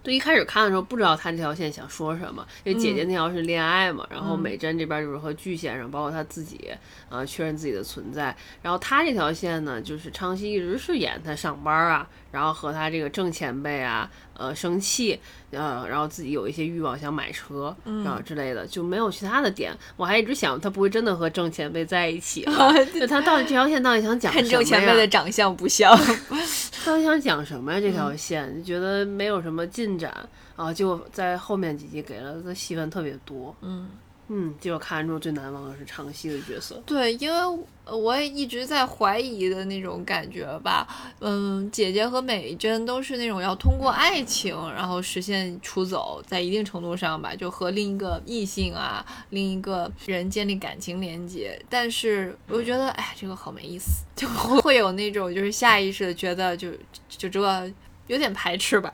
[0.04, 6.70] 对，一开始看的时候不知道他这条线想说什么，因为姐姐嗯那条是恋爱嘛，然后嗯美珍这边就是和巨先生，包括他自己，
[7.08, 8.36] 呃，确认自己的存在。
[8.60, 15.16] 然后他这条线呢，就是昌熙一直是演他上班啊，然后和他这个正前辈啊，呃，生气，
[15.52, 17.74] 呃，然后自己有一些欲望想买车，
[18.04, 19.72] 然后之类的，就没有其他的点。
[19.96, 22.72] 我还一直想他不会真的和正前辈在一起 吧？
[22.92, 24.50] 就他到底这条线到底想讲什么呀？
[24.50, 25.96] 看正前辈的长相不像，
[26.84, 27.80] 到底想讲什么呀？
[27.80, 30.12] 这嗯条线、就觉得没有什么进展
[30.56, 33.54] 啊，结果在后面几集给了的戏份特别多。
[33.62, 33.88] 嗯。
[34.28, 36.82] 嗯，结果看中最难忘的是长熙的角色。
[36.86, 40.88] 对，因为我也一直在怀疑的那种感觉吧。
[41.20, 51.62] 嗯，姐姐和美珍都是那种要通过爱情，然后实现出走，在一定程度上吧，就和另一个异性啊、另一个人建立感情连接。
[51.68, 56.70] 但是我觉得，哎，这个好没意思，就会有那种就是下意识的觉得就
[57.08, 57.70] 就这个
[58.06, 58.90] 有点排斥吧。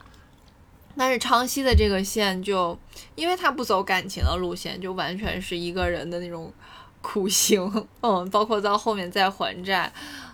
[1.01, 2.79] 但是昌熙的这个线就，
[3.15, 6.53] 因为他不走感情的路线，就完全是一个人的那种
[7.01, 7.73] 苦行，
[8.03, 9.91] 嗯，包括到后面再还债，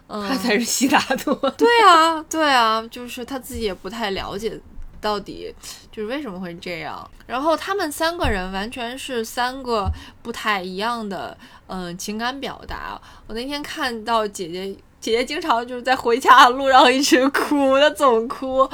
[0.09, 1.33] 嗯，他才是悉达多。
[1.57, 4.61] 对啊，对啊，就是他自己也不太了解
[5.01, 5.55] 到底
[5.93, 7.09] 就是为什么会这样。
[7.29, 9.89] 然后他们三个人完全是三个
[10.21, 11.39] 不太一样的
[11.69, 13.01] 嗯情感表达。
[13.29, 14.77] 我那天看到姐姐。
[14.99, 18.69] 姐姐经常就是在回家的路上一直哭，她总哭，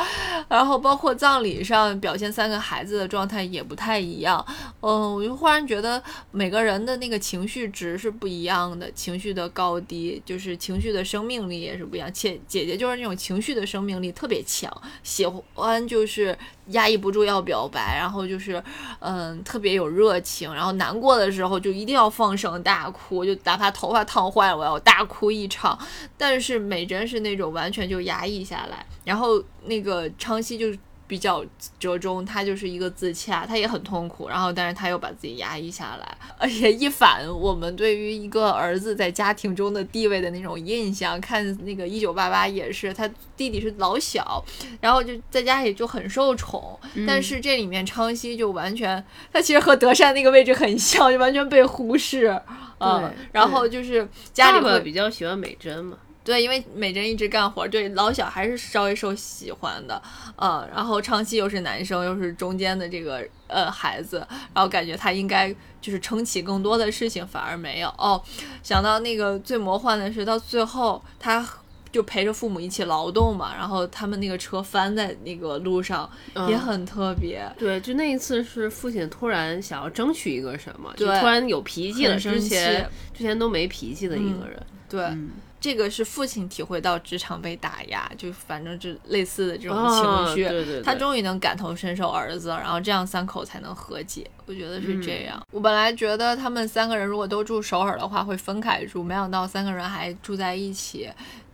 [0.49, 4.45] 然后包括葬礼上表现三个孩子的状态也不太一样。
[4.81, 12.11] 嗯，我就忽然觉得每个人的那个情绪值是不一样的，情绪的高低，就是情绪的生命力也是不一样。
[12.15, 16.37] 且姐姐就是那种情绪的生命力特别强，喜欢就是
[16.73, 18.63] 压抑不住要表白，然后就是
[18.99, 25.79] 嗯特别有热情，然后难过的时候就一定要放声大哭，就哪怕头发烫坏了，我要大哭一场。
[26.19, 30.67] 但是美珍是那种完全就压抑下来，然后那个昌熙就
[31.13, 31.45] 比较
[31.79, 43.07] 折中，他就是一个自洽，他也很痛苦，然后但是他又把自己压抑下来，而且一反我们对于一个儿子在家庭中的地位的那种印象，看那个一九八八也是，他
[43.37, 44.43] 弟弟是老小，
[44.81, 52.41] 然后就在家里就很受宠，但是这里面昌熙就完全，他其实和德善那个位置很像，就完全被忽视。
[52.79, 60.01] 嗯，然后就是家里会爸爸比较喜欢美珍嘛，对，因为美珍一直干活，对老小还是稍微受喜欢的，
[60.37, 68.23] 嗯，然后昌熙又是男生，又是中间的这个呃孩子，然后感觉他应该就是撑起更多的事情，反而没有哦。
[68.63, 71.45] 想到那个最魔幻的是，到最后他
[71.91, 77.45] 就陪着父母一起劳动嘛，然后他们那个车翻在那个路上，嗯也很特别。
[77.59, 84.67] 对，就那一次是父亲突然想要争取一个什么，就突然有脾气了，之前之前都没脾气的一个人。
[84.89, 85.31] 对，嗯
[85.63, 94.29] 这个是父亲体会到职场被打压，就反正就类似的这种啊情绪，对对对他终于能感同身受儿子，然后这样三口才能和解。
[94.45, 95.47] 我觉得是这嗯样。
[95.53, 101.09] 我本来觉得他们三个人如果都住首尔的话会分开住，没想到三个人还住在一起。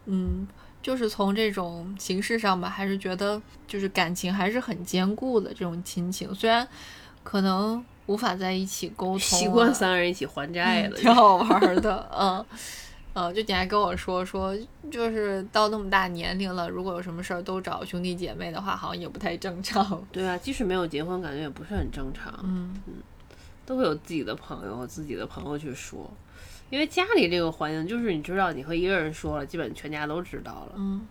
[0.06, 0.48] 嗯，
[0.82, 6.66] 就是从这种形式上吧，还是觉得就是感情还是很坚固的这种亲情，虽然
[7.22, 12.42] 可能无法在一起沟通，习惯三个人一起还债了，挺好玩儿的，嗯。
[13.14, 14.56] 嗯，就你还跟我说说，
[14.90, 20.00] 就是到那么大年龄了，如果有什么事儿都找兄弟姐妹的话，好像也不太正常。
[20.12, 22.32] 对啊，即使没有结婚，感觉也不是很正常。
[22.44, 22.74] 嗯，
[23.66, 26.08] 都会有自己的朋友自己的朋友去说，
[26.70, 30.74] 因为家里这个环境，就是你知道，你和一个人说了，基本全家都知道了。
[30.76, 31.06] 嗯，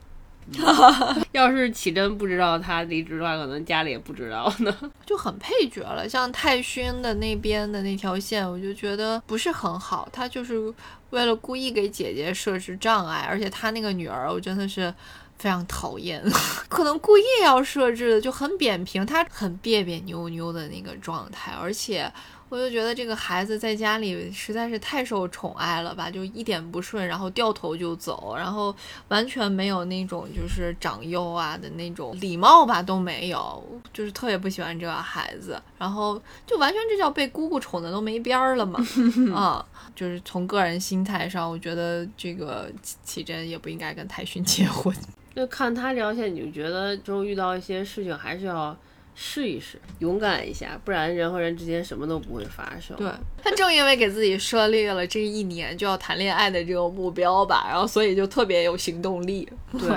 [1.34, 4.76] 要是启真不知道他离职的话，可能家里也不知道呢。
[5.06, 6.08] 就很配角了。
[6.08, 10.08] 像泰勋的那边的那条线，我就觉得不是很好。
[10.12, 10.74] 他就是
[11.10, 14.94] 为了故意给姐姐设置障碍，而且他那个女儿，我真的是。
[15.40, 16.20] 非常讨厌，
[16.68, 22.12] 可能故意要设置的就很扁平，他很别别扭扭的那个状态，而且
[22.50, 28.74] 我就觉得这个孩子在家里实在是太受宠爱了吧，就一点不顺，然后掉头就走，然后
[29.10, 38.80] 完全没有那种就是长幼啊的那种礼貌吧都没有，就是特别不喜欢这个孩子，然后就完全这叫被姑姑宠的都没边儿了嘛，
[39.36, 42.72] 啊，就是从个人心态上，我觉得这个
[43.04, 44.96] 启真也不应该跟泰勋结婚。
[45.36, 48.76] 就看他这条线，你就觉得之后遇到一些事情，还是要
[49.20, 52.96] 试一试，勇敢一下，不然人和人之间什么都不会发生。
[52.96, 53.12] 对
[53.42, 59.50] 他正因为给自己设立了这一年就要谈恋爱的这个目标吧，然后所以就特别有行动力。
[59.72, 59.90] 对，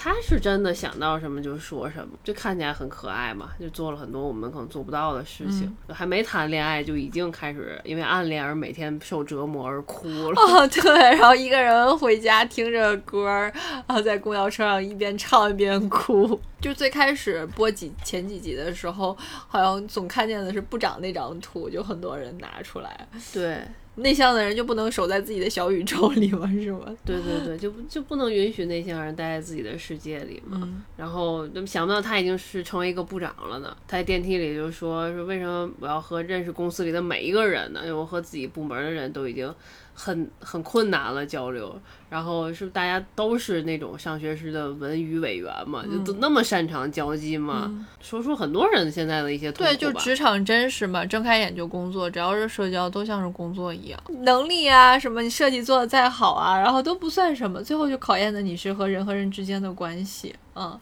[0.00, 5.76] 他是真的想到什么就说什么，就看起来很可爱嘛，就做了很多我们可能做不到的事情。
[5.88, 10.38] 还没谈恋爱就已经开始因为暗恋而每天受折磨而哭了。
[10.40, 16.40] 哦，对，然后一个人回家听着歌，然后在公交车上一边唱一边哭。
[16.62, 19.16] 就最开始播几前几集的时候，
[19.48, 23.08] 好像总看见的是部长那张图，就很多人拿出来。
[23.32, 23.62] 对，
[23.98, 26.50] 内向的人就不能守在自己的小宇宙里吗？
[26.52, 26.96] 是吗？
[27.04, 30.68] 对对对，就就不能允许内向人待在自己的世界里嘛。
[30.96, 33.76] 然后想不到他已经是成为一个部长了呢。
[33.86, 37.80] 他在电梯里就说：“说为什么我要和认识公司里的每一个人呢？
[37.82, 39.52] 因为我和自己部门的人都已经。”
[40.00, 41.76] 很很困难了交流，
[42.08, 47.68] 然后是大家都是那种上学时的文娱委员嘛，就都那么擅长交际嘛，
[48.00, 60.78] 说出很多人现在的一些对，就职场真实嘛，睁开眼就工作，只要是社交都像是工作一样，能力啊什么，你设计做的再好啊，然后都不算什么，最后就考验的你是和人和人之间的关系，嗯。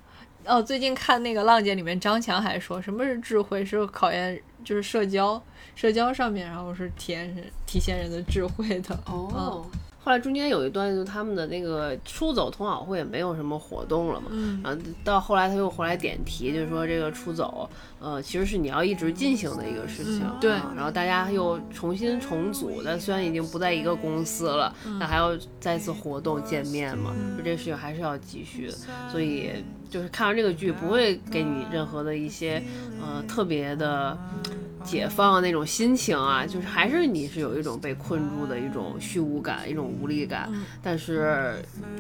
[0.48, 5.42] 哦，最近看那个《浪姐》里面，张强还说什么是智慧，是考验就是社交，
[5.76, 7.36] 社交上面，然后是体现
[7.66, 8.98] 体现人的智慧的。
[9.06, 9.64] 哦。
[10.02, 14.28] 后来中间有一段，就他们的那个出走同好会也没有什么活动了嘛。
[14.30, 14.60] 嗯。
[14.62, 17.68] 然后到后来他又回来点题，就是说这个出走，
[18.06, 20.24] 呃，其实是你要一直进行的一个事情。
[20.40, 20.52] 对。
[20.76, 27.12] 然后大家又重新重组，但虽然已经不在一个公司了，那还要再次活动见面嘛？
[27.36, 28.70] 就这事情还是要继续。
[29.10, 29.50] 所以
[29.90, 32.62] 就是看完这个剧，不会给你任何的一些
[33.02, 34.16] 呃特别的。
[34.84, 40.48] 解放那种心情啊，就是还是你是有一种被困住的一种虚无感，一种无力感。
[40.80, 41.56] 但是，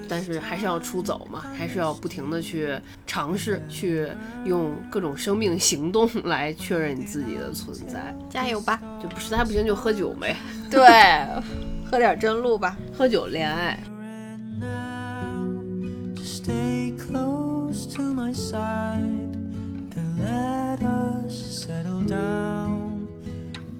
[0.08, 4.06] 但是还是要出走嘛，还是要不停的去尝试，去
[4.44, 8.14] 用各种生命行动来确认你自己的存在。
[8.28, 8.80] 加油吧！
[9.02, 10.36] 就实在不行就喝酒呗。
[10.70, 10.86] 对，
[11.90, 12.76] 喝点真露吧。
[12.92, 13.78] 喝酒恋爱。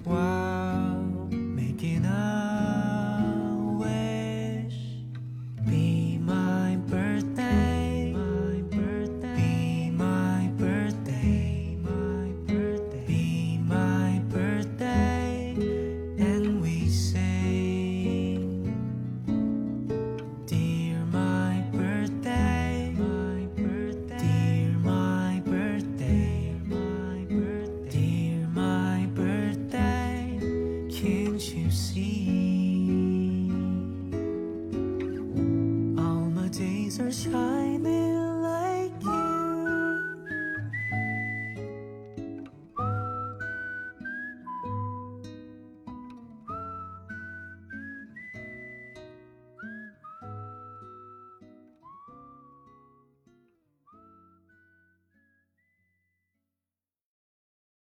[0.07, 0.56] while